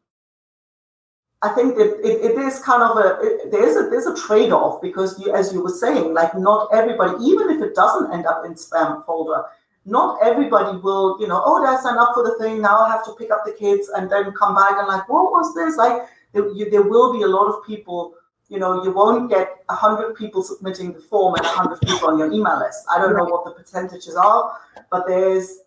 I 1.43 1.49
think 1.49 1.75
that 1.77 1.99
it, 2.03 2.31
it 2.31 2.37
is 2.39 2.57
kind 2.61 2.81
of 2.81 2.97
a 2.97 3.19
it, 3.21 3.51
there's 3.51 3.75
a 3.75 3.91
there's 3.91 4.07
a 4.07 4.15
trade 4.15 4.51
off 4.51 4.81
because 4.81 5.19
you, 5.19 5.31
as 5.35 5.53
you 5.53 5.61
were 5.61 5.69
saying, 5.69 6.15
like 6.15 6.35
not 6.35 6.67
everybody, 6.73 7.23
even 7.23 7.51
if 7.51 7.61
it 7.61 7.75
doesn't 7.75 8.11
end 8.11 8.25
up 8.25 8.43
in 8.43 8.55
spam 8.55 9.05
folder, 9.05 9.43
not 9.87 10.19
everybody 10.21 10.77
will, 10.77 11.17
you 11.19 11.27
know, 11.27 11.41
oh, 11.43 11.59
did 11.61 11.69
I 11.69 11.81
sign 11.81 11.97
up 11.97 12.11
for 12.13 12.23
the 12.23 12.37
thing? 12.37 12.61
Now 12.61 12.81
I 12.81 12.89
have 12.89 13.05
to 13.05 13.13
pick 13.13 13.31
up 13.31 13.43
the 13.45 13.53
kids 13.53 13.89
and 13.95 14.11
then 14.11 14.31
come 14.33 14.53
back 14.53 14.77
and 14.77 14.87
like, 14.87 15.07
what 15.09 15.31
was 15.31 15.55
this? 15.55 15.77
Like, 15.77 16.03
there, 16.33 16.47
you, 16.51 16.69
there 16.69 16.83
will 16.83 17.13
be 17.13 17.23
a 17.23 17.27
lot 17.27 17.47
of 17.47 17.65
people 17.65 18.13
you 18.49 18.59
know, 18.59 18.83
you 18.83 18.91
won't 18.91 19.29
get 19.29 19.49
100 19.65 20.15
people 20.15 20.41
submitting 20.41 20.93
the 20.93 20.99
form 20.99 21.35
and 21.35 21.45
100 21.45 21.81
people 21.81 22.09
on 22.09 22.17
your 22.17 22.31
email 22.31 22.59
list. 22.59 22.85
I 22.89 22.97
don't 22.97 23.15
know 23.15 23.25
what 23.25 23.43
the 23.43 23.51
percentages 23.51 24.15
are, 24.15 24.53
but 24.89 25.05
there's 25.05 25.59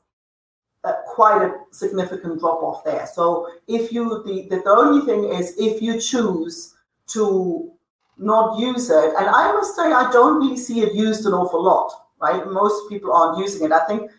a, 0.84 0.94
quite 1.06 1.42
a 1.42 1.52
significant 1.72 2.40
drop 2.40 2.62
off 2.62 2.84
there. 2.84 3.06
So 3.06 3.48
if 3.68 3.92
you, 3.92 4.22
the, 4.24 4.48
the, 4.48 4.62
the 4.62 4.70
only 4.70 5.04
thing 5.04 5.24
is 5.24 5.54
if 5.58 5.82
you 5.82 6.00
choose 6.00 6.74
to 7.08 7.70
not 8.16 8.58
use 8.58 8.88
it, 8.88 9.14
and 9.18 9.28
I 9.28 9.52
must 9.52 9.76
say, 9.76 9.92
I 9.92 10.10
don't 10.10 10.40
really 10.40 10.56
see 10.56 10.80
it 10.80 10.94
used 10.94 11.26
an 11.26 11.32
awful 11.32 11.62
lot, 11.62 11.92
right? 12.20 12.46
Most 12.46 12.88
people 12.88 13.12
aren't 13.12 13.38
using 13.38 13.66
it. 13.66 13.72
I 13.72 13.86
think 13.86 14.10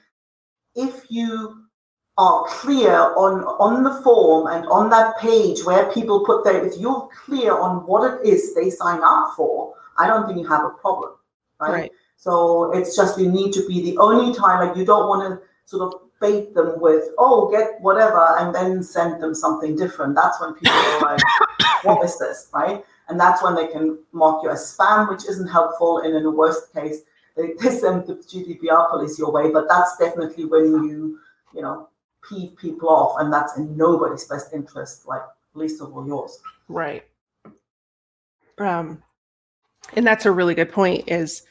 if 0.75 1.05
you 1.09 1.61
are 2.17 2.45
clear 2.47 2.93
on 3.15 3.43
on 3.59 3.83
the 3.83 4.01
form 4.03 4.47
and 4.47 4.65
on 4.67 4.89
that 4.89 5.17
page 5.17 5.63
where 5.63 5.91
people 5.91 6.25
put 6.25 6.43
their 6.43 6.65
if 6.65 6.77
you're 6.77 7.09
clear 7.25 7.57
on 7.57 7.85
what 7.87 8.03
it 8.13 8.27
is 8.27 8.53
they 8.53 8.69
sign 8.69 8.99
up 9.01 9.33
for 9.35 9.73
i 9.97 10.05
don't 10.05 10.27
think 10.27 10.37
you 10.37 10.45
have 10.45 10.65
a 10.65 10.69
problem 10.69 11.11
right, 11.59 11.71
right. 11.71 11.91
so 12.17 12.71
it's 12.73 12.95
just 12.95 13.17
you 13.17 13.31
need 13.31 13.53
to 13.53 13.65
be 13.67 13.81
the 13.81 13.97
only 13.97 14.35
time 14.35 14.65
like 14.65 14.75
you 14.75 14.85
don't 14.85 15.07
want 15.07 15.21
to 15.23 15.47
sort 15.65 15.81
of 15.81 16.01
bait 16.19 16.53
them 16.53 16.79
with 16.81 17.05
oh 17.17 17.49
get 17.49 17.79
whatever 17.79 18.35
and 18.39 18.53
then 18.53 18.83
send 18.83 19.23
them 19.23 19.33
something 19.33 19.75
different 19.75 20.13
that's 20.13 20.39
when 20.41 20.53
people 20.53 20.73
are 20.73 21.01
like 21.01 21.21
what 21.83 22.03
is 22.03 22.19
this 22.19 22.49
right 22.53 22.83
and 23.07 23.19
that's 23.19 23.41
when 23.41 23.55
they 23.55 23.67
can 23.67 23.97
mark 24.11 24.43
you 24.43 24.49
as 24.49 24.75
spam 24.77 25.09
which 25.09 25.25
isn't 25.25 25.47
helpful 25.47 25.99
and 25.99 26.13
in 26.13 26.23
the 26.23 26.29
worst 26.29 26.73
case 26.73 27.01
they, 27.41 27.54
they 27.54 27.75
send 27.75 28.06
the 28.08 28.15
gdpr 28.15 28.89
police 28.89 29.17
your 29.17 29.32
way 29.32 29.51
but 29.51 29.67
that's 29.67 29.97
definitely 29.97 30.45
when 30.45 30.84
you 30.84 31.19
you 31.54 31.62
know 31.62 31.88
peeve 32.27 32.56
people 32.58 32.89
off, 32.89 33.19
and 33.19 33.32
that's 33.32 33.58
in 33.58 33.75
nobody's 33.75 34.25
best 34.25 34.54
interest, 34.54 35.08
like 35.08 35.21
least 35.54 35.82
of 35.82 35.95
all 35.95 36.06
yours. 36.08 36.39
Right. 36.67 37.04
Um, 38.58 39.01
and 39.93 40.06
that's 40.06 40.25
a 40.25 40.32
really 40.32 40.56
good 40.56 40.71
point. 40.71 41.04
Is 41.08 41.43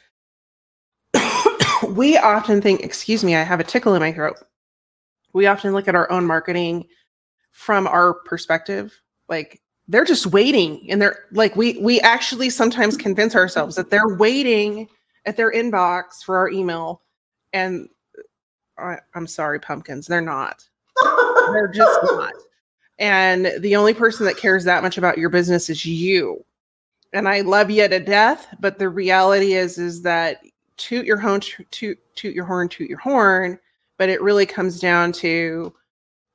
we 1.89 2.17
often 2.17 2.61
think, 2.61 2.81
excuse 2.83 3.25
me, 3.25 3.37
I 3.37 3.43
have 3.43 3.61
a 3.61 3.65
tickle 3.65 3.95
in 3.95 4.01
my 4.01 4.13
throat. 4.13 4.37
We 5.33 5.47
often 5.47 5.73
look 5.73 5.89
at 5.89 5.95
our 5.95 6.11
own 6.11 6.27
marketing 6.27 6.87
from 7.53 7.87
our 7.87 8.15
perspective, 8.15 8.93
like 9.29 9.61
they're 9.89 10.05
just 10.05 10.27
waiting, 10.27 10.87
and 10.91 11.01
they're 11.03 11.25
like 11.33 11.55
we 11.57 11.79
we 11.79 12.01
actually 12.01 12.51
sometimes 12.51 12.97
convince 12.97 13.35
ourselves 13.35 13.77
that 13.77 13.91
they're 13.91 14.17
waiting 14.17 14.89
at 15.27 15.37
their 15.37 15.53
inbox 15.53 16.23
for 16.25 16.37
our 16.37 16.49
email, 16.49 17.03
and 17.53 17.89
I, 18.79 18.99
am 19.15 19.27
sorry, 19.27 19.61
pumpkins. 19.61 20.07
They're 20.07 20.21
not. 20.21 20.67
they're 21.53 21.69
just 21.73 21.99
not. 22.05 22.33
And 22.99 23.53
the 23.61 23.77
only 23.77 23.95
person 23.95 24.27
that 24.27 24.37
cares 24.37 24.65
that 24.65 24.83
much 24.83 24.99
about 24.99 25.19
your 25.19 25.31
business 25.31 25.71
is 25.71 25.85
you. 25.87 26.45
And 27.13 27.29
I 27.29 27.41
love 27.41 27.71
you 27.71 27.89
to 27.89 27.99
death, 27.99 28.47
but 28.61 28.79
the 28.79 28.89
reality 28.89 29.55
is, 29.55 29.79
is 29.79 30.03
that 30.03 30.43
toot 30.77 31.07
your 31.07 31.17
horn, 31.17 31.41
toot, 31.71 31.99
toot 32.15 32.35
your 32.35 32.45
horn, 32.45 32.69
toot 32.69 32.89
your 32.89 32.99
horn. 32.99 33.59
But 33.97 34.09
it 34.09 34.23
really 34.23 34.47
comes 34.47 34.81
down 34.81 35.13
to 35.13 35.75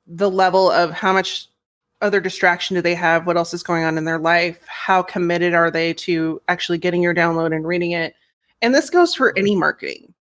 the 0.06 0.30
level 0.30 0.70
of 0.70 0.90
how 0.90 1.12
much 1.12 1.48
other 2.02 2.20
distraction 2.20 2.74
do 2.74 2.82
they 2.82 2.94
have? 2.94 3.26
What 3.26 3.36
else 3.36 3.54
is 3.54 3.62
going 3.62 3.84
on 3.84 3.98
in 3.98 4.04
their 4.04 4.18
life? 4.18 4.60
How 4.66 5.02
committed 5.02 5.54
are 5.54 5.70
they 5.70 5.94
to 5.94 6.40
actually 6.48 6.78
getting 6.78 7.02
your 7.02 7.14
download 7.14 7.54
and 7.54 7.66
reading 7.66 7.92
it? 7.92 8.14
And 8.62 8.74
this 8.74 8.90
goes 8.90 9.14
for 9.14 9.36
any 9.36 9.54
marketing. 9.54 10.14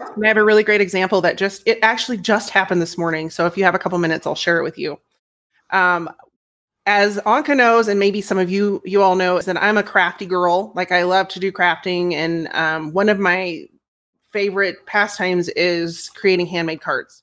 I 0.00 0.26
have 0.26 0.36
a 0.36 0.44
really 0.44 0.64
great 0.64 0.80
example 0.80 1.20
that 1.20 1.38
just 1.38 1.62
it 1.66 1.78
actually 1.82 2.16
just 2.16 2.50
happened 2.50 2.82
this 2.82 2.98
morning. 2.98 3.30
So 3.30 3.46
if 3.46 3.56
you 3.56 3.64
have 3.64 3.74
a 3.74 3.78
couple 3.78 3.98
minutes, 3.98 4.26
I'll 4.26 4.34
share 4.34 4.58
it 4.58 4.64
with 4.64 4.78
you. 4.78 4.98
Um, 5.70 6.10
as 6.86 7.18
Anka 7.18 7.56
knows, 7.56 7.86
and 7.86 8.00
maybe 8.00 8.20
some 8.20 8.38
of 8.38 8.50
you 8.50 8.82
you 8.84 9.02
all 9.02 9.14
know, 9.14 9.36
is 9.36 9.44
that 9.44 9.62
I'm 9.62 9.78
a 9.78 9.82
crafty 9.82 10.26
girl. 10.26 10.72
Like 10.74 10.90
I 10.90 11.04
love 11.04 11.28
to 11.28 11.40
do 11.40 11.52
crafting, 11.52 12.14
and 12.14 12.48
um, 12.48 12.92
one 12.92 13.08
of 13.08 13.18
my 13.18 13.66
favorite 14.32 14.84
pastimes 14.86 15.48
is 15.50 16.10
creating 16.10 16.46
handmade 16.46 16.80
cards. 16.80 17.22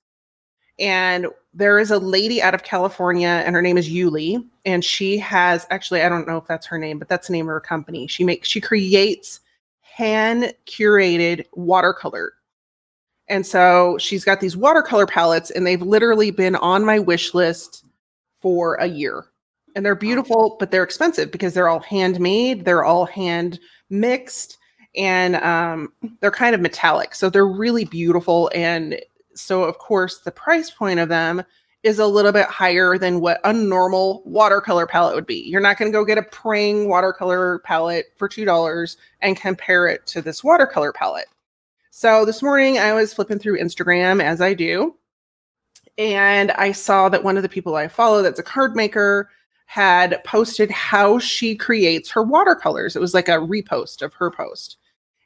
And 0.79 1.27
there 1.53 1.79
is 1.79 1.91
a 1.91 1.97
lady 1.97 2.41
out 2.41 2.53
of 2.53 2.63
California, 2.63 3.27
and 3.27 3.55
her 3.55 3.61
name 3.61 3.77
is 3.77 3.89
Yuli, 3.89 4.45
and 4.65 4.85
she 4.85 5.17
has 5.17 5.67
actually 5.69 6.01
I 6.01 6.09
don't 6.09 6.27
know 6.27 6.37
if 6.37 6.47
that's 6.47 6.67
her 6.67 6.77
name, 6.77 6.97
but 6.97 7.09
that's 7.09 7.27
the 7.27 7.33
name 7.33 7.47
of 7.47 7.53
her 7.53 7.59
company. 7.59 8.07
She 8.07 8.23
makes 8.23 8.47
she 8.47 8.61
creates 8.61 9.41
hand 9.99 10.53
curated 10.65 11.45
watercolor. 11.51 12.31
And 13.27 13.45
so 13.45 13.97
she's 13.97 14.23
got 14.23 14.39
these 14.39 14.55
watercolor 14.55 15.05
palettes, 15.05 15.51
and 15.51 15.67
they've 15.67 15.81
literally 15.81 16.31
been 16.31 16.55
on 16.55 16.85
my 16.85 16.99
wish 16.99 17.33
list 17.33 17.83
for 18.41 18.75
a 18.75 18.85
year. 18.85 19.25
And 19.75 19.85
they're 19.85 19.95
beautiful, 19.95 20.55
but 20.57 20.71
they're 20.71 20.83
expensive 20.83 21.31
because 21.31 21.53
they're 21.53 21.67
all 21.67 21.81
handmade, 21.81 22.63
they're 22.63 22.85
all 22.85 23.05
hand 23.05 23.59
mixed, 23.89 24.57
and 24.95 25.35
um, 25.35 25.91
they're 26.21 26.31
kind 26.31 26.55
of 26.55 26.61
metallic. 26.61 27.13
So 27.13 27.29
they're 27.29 27.45
really 27.45 27.83
beautiful. 27.83 28.49
And 28.55 28.99
so, 29.35 29.63
of 29.63 29.79
course, 29.79 30.19
the 30.19 30.31
price 30.31 30.71
point 30.71 31.01
of 31.01 31.09
them 31.09 31.43
is 31.83 31.99
a 31.99 32.07
little 32.07 32.31
bit 32.31 32.47
higher 32.47 32.97
than 32.97 33.21
what 33.21 33.39
a 33.43 33.53
normal 33.53 34.21
watercolor 34.25 34.85
palette 34.85 35.15
would 35.15 35.25
be. 35.25 35.43
You're 35.47 35.61
not 35.61 35.77
going 35.77 35.91
to 35.91 35.97
go 35.97 36.03
get 36.03 36.17
a 36.17 36.23
Prang 36.23 36.89
watercolor 36.89 37.59
palette 37.59 38.07
for 38.17 38.27
$2 38.27 38.97
and 39.21 39.37
compare 39.37 39.87
it 39.87 40.05
to 40.07 40.21
this 40.21 40.43
watercolor 40.43 40.91
palette. 40.91 41.27
So 41.89 42.25
this 42.25 42.43
morning 42.43 42.77
I 42.77 42.93
was 42.93 43.13
flipping 43.13 43.39
through 43.39 43.59
Instagram 43.59 44.21
as 44.21 44.41
I 44.41 44.53
do, 44.53 44.95
and 45.97 46.51
I 46.51 46.71
saw 46.71 47.09
that 47.09 47.23
one 47.23 47.37
of 47.37 47.43
the 47.43 47.49
people 47.49 47.75
I 47.75 47.87
follow 47.87 48.21
that's 48.21 48.39
a 48.39 48.43
card 48.43 48.75
maker 48.75 49.29
had 49.65 50.23
posted 50.23 50.71
how 50.71 51.19
she 51.19 51.55
creates 51.55 52.09
her 52.09 52.23
watercolors. 52.23 52.95
It 52.95 53.01
was 53.01 53.13
like 53.13 53.29
a 53.29 53.33
repost 53.33 54.01
of 54.01 54.13
her 54.15 54.31
post. 54.31 54.77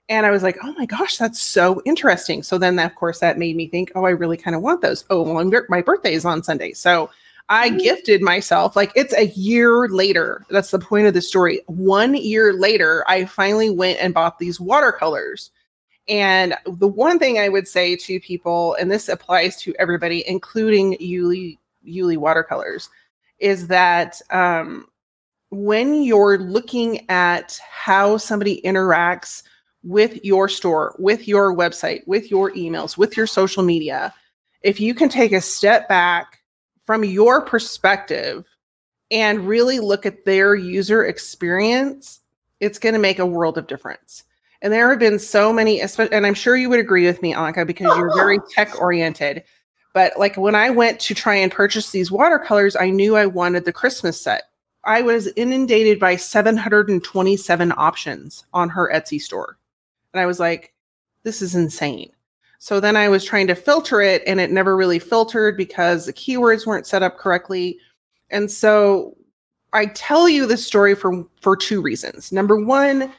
And 0.09 0.25
I 0.25 0.31
was 0.31 0.43
like, 0.43 0.57
oh 0.63 0.73
my 0.77 0.85
gosh, 0.85 1.17
that's 1.17 1.41
so 1.41 1.81
interesting. 1.85 2.43
So 2.43 2.57
then, 2.57 2.77
of 2.77 2.93
course, 2.95 3.19
that 3.19 3.37
made 3.37 3.55
me 3.55 3.67
think, 3.67 3.91
oh, 3.95 4.05
I 4.05 4.09
really 4.09 4.37
kind 4.37 4.55
of 4.55 4.61
want 4.61 4.81
those. 4.81 5.05
Oh, 5.09 5.21
well, 5.21 5.63
my 5.69 5.81
birthday 5.81 6.13
is 6.13 6.25
on 6.25 6.43
Sunday. 6.43 6.73
So 6.73 7.09
I 7.49 7.69
mm-hmm. 7.69 7.77
gifted 7.77 8.21
myself, 8.21 8.75
like, 8.75 8.91
it's 8.95 9.13
a 9.13 9.27
year 9.27 9.87
later. 9.87 10.45
That's 10.49 10.71
the 10.71 10.79
point 10.79 11.07
of 11.07 11.13
the 11.13 11.21
story. 11.21 11.61
One 11.67 12.15
year 12.15 12.53
later, 12.53 13.05
I 13.07 13.25
finally 13.25 13.69
went 13.69 13.99
and 13.99 14.13
bought 14.13 14.39
these 14.39 14.59
watercolors. 14.59 15.51
And 16.09 16.55
the 16.65 16.87
one 16.87 17.17
thing 17.17 17.39
I 17.39 17.47
would 17.47 17.67
say 17.67 17.95
to 17.95 18.19
people, 18.19 18.75
and 18.75 18.91
this 18.91 19.07
applies 19.07 19.55
to 19.61 19.73
everybody, 19.79 20.27
including 20.27 20.97
Yuli, 20.97 21.59
Yuli 21.87 22.17
watercolors, 22.17 22.89
is 23.39 23.67
that 23.67 24.21
um, 24.29 24.85
when 25.49 26.03
you're 26.03 26.37
looking 26.37 27.09
at 27.09 27.57
how 27.69 28.17
somebody 28.17 28.61
interacts 28.65 29.43
with 29.83 30.23
your 30.23 30.47
store, 30.47 30.95
with 30.97 31.27
your 31.27 31.55
website, 31.55 32.07
with 32.07 32.31
your 32.31 32.51
emails, 32.51 32.97
with 32.97 33.15
your 33.17 33.27
social 33.27 33.63
media, 33.63 34.13
if 34.61 34.79
you 34.79 34.93
can 34.93 35.09
take 35.09 35.33
a 35.33 35.41
step 35.41 35.87
back 35.89 36.39
from 36.85 37.03
your 37.03 37.41
perspective 37.41 38.45
and 39.11 39.47
really 39.47 39.79
look 39.79 40.05
at 40.05 40.25
their 40.25 40.55
user 40.55 41.05
experience, 41.05 42.21
it's 42.59 42.79
going 42.79 42.93
to 42.93 42.99
make 42.99 43.19
a 43.19 43.25
world 43.25 43.57
of 43.57 43.67
difference. 43.67 44.23
And 44.61 44.71
there 44.71 44.89
have 44.89 44.99
been 44.99 45.19
so 45.19 45.51
many, 45.51 45.81
and 45.81 46.25
I'm 46.25 46.33
sure 46.33 46.55
you 46.55 46.69
would 46.69 46.79
agree 46.79 47.05
with 47.05 47.21
me, 47.21 47.33
Anka, 47.33 47.67
because 47.67 47.95
you're 47.97 48.15
very 48.15 48.39
tech 48.51 48.79
oriented. 48.79 49.43
But 49.93 50.17
like 50.17 50.37
when 50.37 50.55
I 50.55 50.69
went 50.69 50.99
to 51.01 51.13
try 51.13 51.35
and 51.35 51.51
purchase 51.51 51.91
these 51.91 52.11
watercolors, 52.11 52.77
I 52.77 52.89
knew 52.89 53.17
I 53.17 53.25
wanted 53.25 53.65
the 53.65 53.73
Christmas 53.73 54.19
set. 54.19 54.43
I 54.85 55.01
was 55.01 55.27
inundated 55.35 55.99
by 55.99 56.15
727 56.15 57.73
options 57.77 58.45
on 58.53 58.69
her 58.69 58.89
Etsy 58.93 59.21
store. 59.21 59.57
And 60.13 60.21
I 60.21 60.25
was 60.25 60.39
like, 60.39 60.73
this 61.23 61.41
is 61.41 61.55
insane. 61.55 62.11
So 62.59 62.79
then 62.79 62.95
I 62.95 63.09
was 63.09 63.25
trying 63.25 63.47
to 63.47 63.55
filter 63.55 64.01
it 64.01 64.23
and 64.25 64.39
it 64.39 64.51
never 64.51 64.77
really 64.77 64.99
filtered 64.99 65.57
because 65.57 66.05
the 66.05 66.13
keywords 66.13 66.65
weren't 66.65 66.87
set 66.87 67.03
up 67.03 67.17
correctly. 67.17 67.77
And 68.29 68.49
so 68.49 69.17
I 69.73 69.87
tell 69.87 70.29
you 70.29 70.45
this 70.45 70.65
story 70.65 70.95
for 70.95 71.25
for 71.41 71.57
two 71.57 71.81
reasons. 71.81 72.31
Number 72.31 72.63
one, 72.63 73.11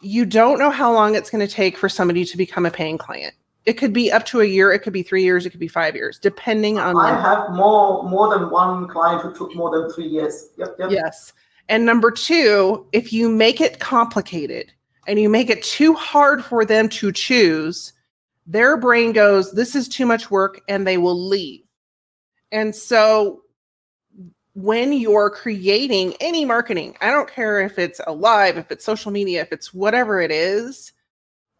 you 0.00 0.24
don't 0.24 0.58
know 0.58 0.70
how 0.70 0.92
long 0.92 1.14
it's 1.14 1.30
going 1.30 1.46
to 1.46 1.52
take 1.52 1.76
for 1.76 1.88
somebody 1.88 2.24
to 2.24 2.36
become 2.36 2.66
a 2.66 2.70
paying 2.70 2.98
client. 2.98 3.34
It 3.66 3.74
could 3.74 3.92
be 3.92 4.10
up 4.10 4.24
to 4.26 4.40
a 4.40 4.44
year, 4.44 4.72
it 4.72 4.80
could 4.80 4.94
be 4.94 5.02
3 5.02 5.22
years, 5.22 5.44
it 5.44 5.50
could 5.50 5.60
be 5.60 5.68
5 5.68 5.94
years, 5.94 6.18
depending 6.18 6.78
on 6.78 6.96
I 6.96 7.20
have 7.20 7.50
more 7.50 8.02
more 8.04 8.30
than 8.30 8.50
one 8.50 8.88
client 8.88 9.22
who 9.22 9.34
took 9.34 9.54
more 9.54 9.70
than 9.70 9.92
3 9.92 10.04
years. 10.04 10.48
Yep, 10.56 10.76
yep. 10.78 10.90
Yes. 10.90 11.34
And 11.68 11.84
number 11.84 12.10
2, 12.10 12.86
if 12.92 13.12
you 13.12 13.28
make 13.28 13.60
it 13.60 13.78
complicated, 13.78 14.72
and 15.06 15.18
you 15.18 15.28
make 15.28 15.50
it 15.50 15.62
too 15.62 15.94
hard 15.94 16.44
for 16.44 16.64
them 16.64 16.88
to 16.90 17.12
choose, 17.12 17.92
their 18.46 18.76
brain 18.76 19.12
goes, 19.12 19.52
This 19.52 19.74
is 19.74 19.88
too 19.88 20.06
much 20.06 20.30
work, 20.30 20.60
and 20.68 20.86
they 20.86 20.98
will 20.98 21.28
leave. 21.28 21.64
And 22.52 22.74
so 22.74 23.42
when 24.54 24.92
you're 24.92 25.30
creating 25.30 26.14
any 26.20 26.44
marketing, 26.44 26.96
I 27.00 27.10
don't 27.10 27.30
care 27.30 27.60
if 27.60 27.78
it's 27.78 28.00
a 28.06 28.12
live, 28.12 28.58
if 28.58 28.70
it's 28.70 28.84
social 28.84 29.12
media, 29.12 29.42
if 29.42 29.52
it's 29.52 29.72
whatever 29.72 30.20
it 30.20 30.30
is, 30.30 30.92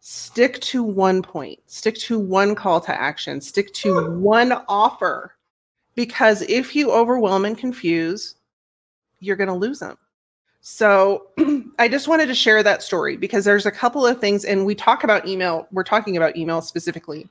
stick 0.00 0.60
to 0.60 0.82
one 0.82 1.22
point, 1.22 1.58
stick 1.66 1.94
to 1.96 2.18
one 2.18 2.54
call 2.54 2.80
to 2.80 3.00
action, 3.00 3.40
stick 3.40 3.72
to 3.74 4.10
one 4.10 4.52
offer. 4.68 5.36
Because 5.94 6.42
if 6.42 6.74
you 6.74 6.90
overwhelm 6.90 7.44
and 7.44 7.56
confuse, 7.56 8.36
you're 9.20 9.36
going 9.36 9.48
to 9.48 9.54
lose 9.54 9.78
them. 9.78 9.96
So 10.60 11.28
I 11.78 11.88
just 11.88 12.08
wanted 12.08 12.26
to 12.26 12.34
share 12.34 12.62
that 12.62 12.82
story 12.82 13.16
because 13.16 13.44
there's 13.44 13.66
a 13.66 13.70
couple 13.70 14.06
of 14.06 14.20
things, 14.20 14.44
and 14.44 14.66
we 14.66 14.74
talk 14.74 15.04
about 15.04 15.26
email. 15.26 15.66
We're 15.72 15.84
talking 15.84 16.16
about 16.16 16.36
email 16.36 16.60
specifically. 16.60 17.28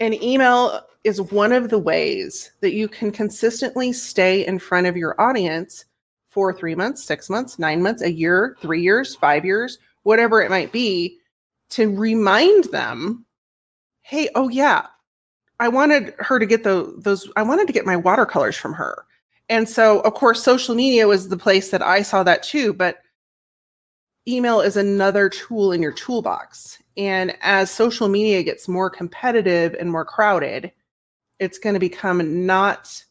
And 0.00 0.20
email 0.22 0.80
is 1.04 1.20
one 1.20 1.52
of 1.52 1.70
the 1.70 1.78
ways 1.78 2.52
that 2.60 2.74
you 2.74 2.88
can 2.88 3.10
consistently 3.10 3.92
stay 3.92 4.46
in 4.46 4.58
front 4.58 4.86
of 4.86 4.96
your 4.96 5.20
audience 5.20 5.84
for 6.30 6.52
three 6.52 6.74
months, 6.74 7.02
six 7.02 7.30
months, 7.30 7.58
nine 7.58 7.82
months, 7.82 8.02
a 8.02 8.12
year, 8.12 8.56
three 8.60 8.82
years, 8.82 9.16
five 9.16 9.44
years, 9.44 9.78
whatever 10.02 10.42
it 10.42 10.50
might 10.50 10.70
be, 10.72 11.18
to 11.70 11.94
remind 11.96 12.64
them, 12.64 13.24
hey, 14.02 14.28
oh 14.34 14.48
yeah, 14.48 14.86
I 15.58 15.68
wanted 15.68 16.14
her 16.18 16.38
to 16.38 16.46
get 16.46 16.62
the, 16.62 16.94
those, 16.98 17.28
I 17.36 17.42
wanted 17.42 17.66
to 17.66 17.72
get 17.72 17.86
my 17.86 17.96
watercolors 17.96 18.56
from 18.56 18.74
her. 18.74 19.04
And 19.48 19.68
so, 19.68 20.00
of 20.00 20.14
course, 20.14 20.42
social 20.42 20.74
media 20.74 21.08
was 21.08 21.28
the 21.28 21.36
place 21.36 21.70
that 21.70 21.82
I 21.82 22.02
saw 22.02 22.22
that 22.22 22.42
too. 22.42 22.72
But 22.72 22.98
email 24.26 24.60
is 24.60 24.76
another 24.76 25.28
tool 25.28 25.72
in 25.72 25.82
your 25.82 25.92
toolbox. 25.92 26.78
And 26.96 27.36
as 27.40 27.70
social 27.70 28.08
media 28.08 28.42
gets 28.42 28.68
more 28.68 28.90
competitive 28.90 29.74
and 29.78 29.90
more 29.90 30.04
crowded, 30.04 30.72
it's 31.38 31.58
going 31.58 31.74
to 31.74 31.80
become 31.80 32.44
not 32.46 33.02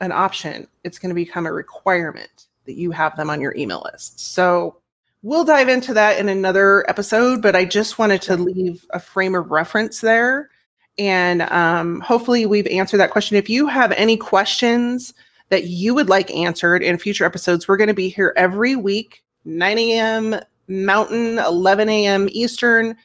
an 0.00 0.12
option. 0.12 0.66
It's 0.84 0.98
going 0.98 1.10
to 1.10 1.14
become 1.14 1.46
a 1.46 1.52
requirement 1.52 2.46
that 2.66 2.74
you 2.74 2.90
have 2.90 3.16
them 3.16 3.30
on 3.30 3.40
your 3.40 3.54
email 3.56 3.82
list. 3.92 4.20
So 4.20 4.76
we'll 5.22 5.44
dive 5.44 5.68
into 5.68 5.94
that 5.94 6.18
in 6.18 6.28
another 6.28 6.88
episode, 6.90 7.40
but 7.40 7.56
I 7.56 7.64
just 7.64 7.98
wanted 7.98 8.20
to 8.22 8.36
leave 8.36 8.84
a 8.90 9.00
frame 9.00 9.34
of 9.34 9.50
reference 9.50 10.00
there. 10.00 10.50
And 10.98 11.42
um, 11.42 12.00
hopefully, 12.00 12.44
we've 12.44 12.66
answered 12.66 12.98
that 12.98 13.12
question. 13.12 13.36
If 13.36 13.48
you 13.48 13.66
have 13.66 13.92
any 13.92 14.16
questions, 14.16 15.14
that 15.52 15.64
you 15.64 15.94
would 15.94 16.08
like 16.08 16.30
answered 16.30 16.82
in 16.82 16.96
future 16.96 17.26
episodes. 17.26 17.68
We're 17.68 17.76
going 17.76 17.88
to 17.88 17.94
be 17.94 18.08
here 18.08 18.32
every 18.38 18.74
week, 18.74 19.22
9 19.44 19.78
a.m. 19.78 20.36
Mountain, 20.66 21.38
11 21.40 21.90
a.m. 21.90 22.26
Eastern. 22.32 22.96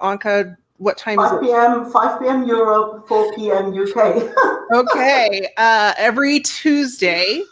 Anka, 0.00 0.56
what 0.78 0.96
time 0.96 1.18
5 1.18 1.42
p.m. 1.42 1.92
5 1.92 2.20
p.m. 2.20 2.48
Europe, 2.48 3.06
4 3.06 3.34
p.m. 3.34 3.74
UK. 3.78 4.32
okay. 4.72 5.46
Uh, 5.58 5.92
every 5.98 6.40
Tuesday 6.40 7.42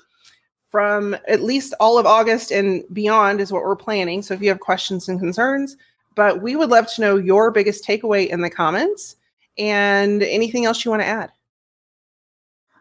from 0.70 1.14
at 1.28 1.42
least 1.42 1.74
all 1.78 1.98
of 1.98 2.06
August 2.06 2.52
and 2.52 2.84
beyond 2.94 3.42
is 3.42 3.52
what 3.52 3.64
we're 3.64 3.76
planning. 3.76 4.22
So 4.22 4.32
if 4.32 4.40
you 4.40 4.48
have 4.48 4.60
questions 4.60 5.10
and 5.10 5.20
concerns, 5.20 5.76
but 6.14 6.40
we 6.40 6.56
would 6.56 6.70
love 6.70 6.90
to 6.94 7.02
know 7.02 7.16
your 7.16 7.50
biggest 7.50 7.84
takeaway 7.84 8.28
in 8.28 8.40
the 8.40 8.48
comments 8.48 9.16
and 9.58 10.22
anything 10.22 10.64
else 10.64 10.86
you 10.86 10.90
want 10.90 11.02
to 11.02 11.06
add. 11.06 11.32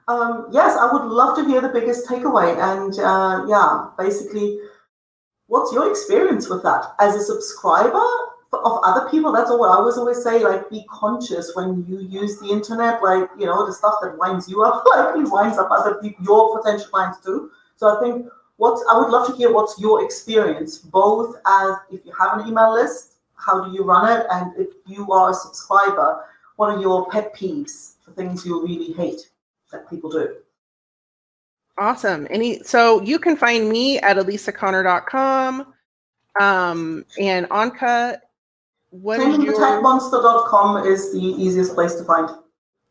Um, 0.07 0.47
yes, 0.51 0.77
I 0.77 0.91
would 0.91 1.05
love 1.05 1.35
to 1.37 1.45
hear 1.45 1.61
the 1.61 1.69
biggest 1.69 2.07
takeaway. 2.07 2.57
And 2.57 2.97
uh, 2.99 3.45
yeah, 3.47 3.89
basically, 3.97 4.59
what's 5.47 5.73
your 5.73 5.89
experience 5.89 6.47
with 6.49 6.63
that? 6.63 6.93
As 6.99 7.15
a 7.15 7.23
subscriber, 7.23 8.05
of 8.63 8.79
other 8.83 9.09
people. 9.09 9.31
That's 9.31 9.49
all 9.49 9.65
I 9.65 9.75
always 9.75 9.97
always 9.97 10.23
say. 10.23 10.43
Like, 10.43 10.69
be 10.69 10.85
conscious 10.89 11.51
when 11.55 11.85
you 11.87 11.99
use 11.99 12.39
the 12.39 12.47
internet. 12.47 13.01
Like, 13.03 13.29
you 13.37 13.45
know, 13.45 13.65
the 13.65 13.73
stuff 13.73 13.95
that 14.01 14.17
winds 14.17 14.47
you 14.49 14.63
up 14.63 14.83
likely 14.95 15.29
winds 15.29 15.57
up 15.57 15.69
other 15.71 15.95
people, 15.95 16.23
your 16.25 16.59
potential 16.61 16.87
clients 16.87 17.19
too. 17.19 17.51
So 17.75 17.97
I 17.97 18.01
think 18.01 18.27
what 18.57 18.79
I 18.89 18.97
would 18.97 19.09
love 19.09 19.27
to 19.27 19.35
hear 19.35 19.51
what's 19.51 19.79
your 19.79 20.03
experience, 20.03 20.77
both 20.77 21.35
as 21.45 21.75
if 21.91 22.05
you 22.05 22.13
have 22.17 22.39
an 22.39 22.47
email 22.47 22.73
list, 22.73 23.13
how 23.35 23.65
do 23.65 23.73
you 23.73 23.83
run 23.83 24.19
it, 24.19 24.25
and 24.31 24.53
if 24.57 24.69
you 24.87 25.11
are 25.11 25.31
a 25.31 25.33
subscriber, 25.33 26.23
what 26.55 26.69
are 26.69 26.79
your 26.79 27.09
pet 27.09 27.35
peeves, 27.35 27.95
the 28.05 28.13
things 28.13 28.45
you 28.45 28.63
really 28.63 28.93
hate 28.93 29.29
that 29.71 29.89
people 29.89 30.09
do? 30.09 30.35
Awesome. 31.77 32.27
Any 32.29 32.63
so 32.63 33.01
you 33.01 33.19
can 33.19 33.35
find 33.35 33.69
me 33.69 33.99
at 33.99 34.17
alisaconner.com. 34.17 35.73
Um 36.39 37.05
and 37.19 37.49
Anka, 37.49 38.19
what 38.91 39.19
is 39.19 39.37
your 39.39 39.53
techmonster.com 39.53 40.85
is 40.85 41.11
the 41.11 41.19
easiest 41.19 41.73
place 41.73 41.95
to 41.95 42.03
find 42.03 42.29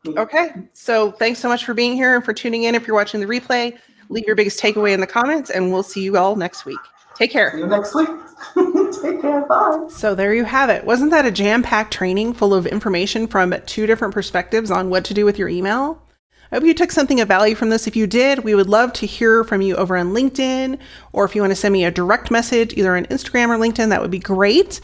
me. 0.05 0.17
Okay. 0.17 0.51
So 0.73 1.11
thanks 1.11 1.39
so 1.39 1.49
much 1.49 1.65
for 1.65 1.73
being 1.73 1.93
here 1.93 2.15
and 2.15 2.23
for 2.23 2.33
tuning 2.33 2.63
in. 2.63 2.75
If 2.75 2.85
you're 2.85 2.95
watching 2.95 3.21
the 3.21 3.25
replay, 3.25 3.77
leave 4.09 4.25
your 4.27 4.35
biggest 4.35 4.61
takeaway 4.61 4.93
in 4.93 5.01
the 5.01 5.07
comments 5.07 5.49
and 5.49 5.71
we'll 5.71 5.83
see 5.83 6.03
you 6.03 6.17
all 6.17 6.35
next 6.35 6.65
week. 6.65 6.79
Take 7.15 7.31
care. 7.31 7.51
See 7.53 7.59
you 7.59 7.67
next 7.67 7.95
week. 7.95 8.09
Take 9.01 9.21
care. 9.21 9.45
Bye. 9.45 9.87
So 9.89 10.13
there 10.13 10.33
you 10.33 10.43
have 10.43 10.69
it. 10.69 10.85
Wasn't 10.85 11.11
that 11.11 11.25
a 11.25 11.31
jam-packed 11.31 11.93
training 11.93 12.33
full 12.33 12.53
of 12.53 12.67
information 12.67 13.25
from 13.25 13.55
two 13.65 13.87
different 13.87 14.13
perspectives 14.13 14.69
on 14.69 14.89
what 14.89 15.05
to 15.05 15.13
do 15.13 15.25
with 15.25 15.39
your 15.39 15.47
email? 15.47 16.04
I 16.51 16.55
hope 16.55 16.63
you 16.63 16.73
took 16.73 16.91
something 16.91 17.19
of 17.19 17.27
value 17.27 17.55
from 17.55 17.69
this. 17.69 17.87
If 17.87 17.95
you 17.95 18.07
did, 18.07 18.43
we 18.43 18.55
would 18.55 18.69
love 18.69 18.93
to 18.93 19.05
hear 19.05 19.43
from 19.43 19.61
you 19.61 19.75
over 19.75 19.97
on 19.97 20.13
LinkedIn, 20.13 20.79
or 21.11 21.25
if 21.25 21.35
you 21.35 21.41
want 21.41 21.51
to 21.51 21.55
send 21.55 21.73
me 21.73 21.85
a 21.85 21.91
direct 21.91 22.31
message, 22.31 22.73
either 22.77 22.95
on 22.95 23.05
Instagram 23.05 23.49
or 23.49 23.57
LinkedIn, 23.57 23.89
that 23.89 24.01
would 24.01 24.11
be 24.11 24.19
great. 24.19 24.79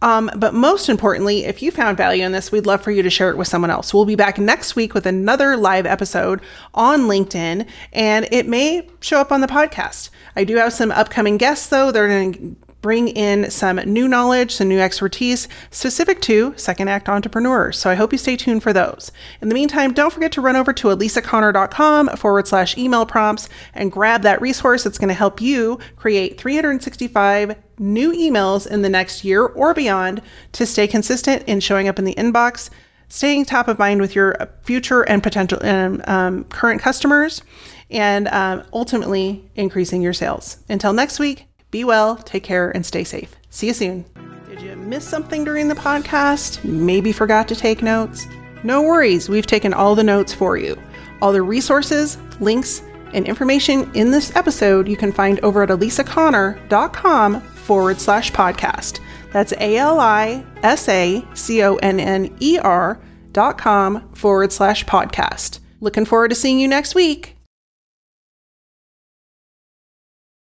Um, 0.00 0.30
but 0.36 0.54
most 0.54 0.88
importantly, 0.88 1.44
if 1.44 1.60
you 1.60 1.70
found 1.70 1.96
value 1.96 2.24
in 2.24 2.32
this, 2.32 2.52
we'd 2.52 2.66
love 2.66 2.82
for 2.82 2.92
you 2.92 3.02
to 3.02 3.10
share 3.10 3.30
it 3.30 3.36
with 3.36 3.48
someone 3.48 3.70
else. 3.70 3.92
We'll 3.92 4.04
be 4.04 4.14
back 4.14 4.38
next 4.38 4.76
week 4.76 4.94
with 4.94 5.06
another 5.06 5.56
live 5.56 5.86
episode 5.86 6.40
on 6.72 7.02
LinkedIn, 7.02 7.66
and 7.92 8.28
it 8.30 8.46
may 8.46 8.88
show 9.00 9.20
up 9.20 9.32
on 9.32 9.40
the 9.40 9.48
podcast. 9.48 10.10
I 10.36 10.44
do 10.44 10.56
have 10.56 10.72
some 10.72 10.92
upcoming 10.92 11.36
guests, 11.36 11.66
though. 11.66 11.90
They're 11.90 12.06
going 12.06 12.32
to 12.32 12.67
bring 12.80 13.08
in 13.08 13.50
some 13.50 13.76
new 13.76 14.06
knowledge, 14.06 14.54
some 14.54 14.68
new 14.68 14.78
expertise 14.78 15.48
specific 15.70 16.20
to 16.22 16.54
second 16.56 16.88
act 16.88 17.08
entrepreneurs. 17.08 17.78
So 17.78 17.90
I 17.90 17.94
hope 17.94 18.12
you 18.12 18.18
stay 18.18 18.36
tuned 18.36 18.62
for 18.62 18.72
those. 18.72 19.10
In 19.40 19.48
the 19.48 19.54
meantime, 19.54 19.92
don't 19.92 20.12
forget 20.12 20.32
to 20.32 20.40
run 20.40 20.56
over 20.56 20.72
to 20.72 20.88
alisaconner.com 20.88 22.08
forward 22.16 22.46
slash 22.46 22.78
email 22.78 23.04
prompts 23.04 23.48
and 23.74 23.90
grab 23.90 24.22
that 24.22 24.40
resource 24.40 24.84
that's 24.84 24.98
going 24.98 25.08
to 25.08 25.14
help 25.14 25.40
you 25.40 25.78
create 25.96 26.40
365 26.40 27.56
new 27.78 28.12
emails 28.12 28.66
in 28.66 28.82
the 28.82 28.88
next 28.88 29.24
year 29.24 29.44
or 29.44 29.74
beyond 29.74 30.22
to 30.52 30.66
stay 30.66 30.86
consistent 30.86 31.42
in 31.44 31.60
showing 31.60 31.88
up 31.88 31.98
in 31.98 32.04
the 32.04 32.14
inbox, 32.14 32.70
staying 33.08 33.44
top 33.44 33.68
of 33.68 33.78
mind 33.78 34.00
with 34.00 34.14
your 34.14 34.36
future 34.62 35.02
and 35.02 35.22
potential 35.22 35.58
um, 35.64 36.02
um, 36.06 36.44
current 36.44 36.80
customers, 36.80 37.42
and 37.90 38.28
um, 38.28 38.62
ultimately 38.72 39.50
increasing 39.54 40.02
your 40.02 40.12
sales. 40.12 40.58
Until 40.68 40.92
next 40.92 41.18
week, 41.18 41.47
be 41.70 41.84
well, 41.84 42.16
take 42.16 42.42
care, 42.42 42.70
and 42.70 42.84
stay 42.84 43.04
safe. 43.04 43.34
See 43.50 43.68
you 43.68 43.74
soon. 43.74 44.04
Did 44.48 44.62
you 44.62 44.76
miss 44.76 45.04
something 45.06 45.44
during 45.44 45.68
the 45.68 45.74
podcast? 45.74 46.64
Maybe 46.64 47.12
forgot 47.12 47.48
to 47.48 47.56
take 47.56 47.82
notes? 47.82 48.26
No 48.62 48.82
worries, 48.82 49.28
we've 49.28 49.46
taken 49.46 49.72
all 49.72 49.94
the 49.94 50.04
notes 50.04 50.32
for 50.32 50.56
you. 50.56 50.80
All 51.20 51.32
the 51.32 51.42
resources, 51.42 52.18
links, 52.40 52.82
and 53.12 53.26
information 53.26 53.90
in 53.94 54.10
this 54.10 54.34
episode 54.36 54.88
you 54.88 54.96
can 54.96 55.12
find 55.12 55.40
over 55.40 55.62
at 55.62 55.68
alisaconner.com 55.70 57.40
forward 57.40 58.00
slash 58.00 58.32
podcast. 58.32 59.00
That's 59.32 59.52
A 59.52 59.76
L 59.76 60.00
I 60.00 60.44
S 60.62 60.88
A 60.88 61.24
C 61.34 61.62
O 61.62 61.76
N 61.76 62.00
N 62.00 62.34
E 62.40 62.58
R 62.58 63.00
dot 63.32 63.58
com 63.58 64.12
forward 64.14 64.52
slash 64.52 64.84
podcast. 64.84 65.60
Looking 65.80 66.04
forward 66.04 66.28
to 66.30 66.34
seeing 66.34 66.58
you 66.58 66.68
next 66.68 66.94
week. 66.94 67.37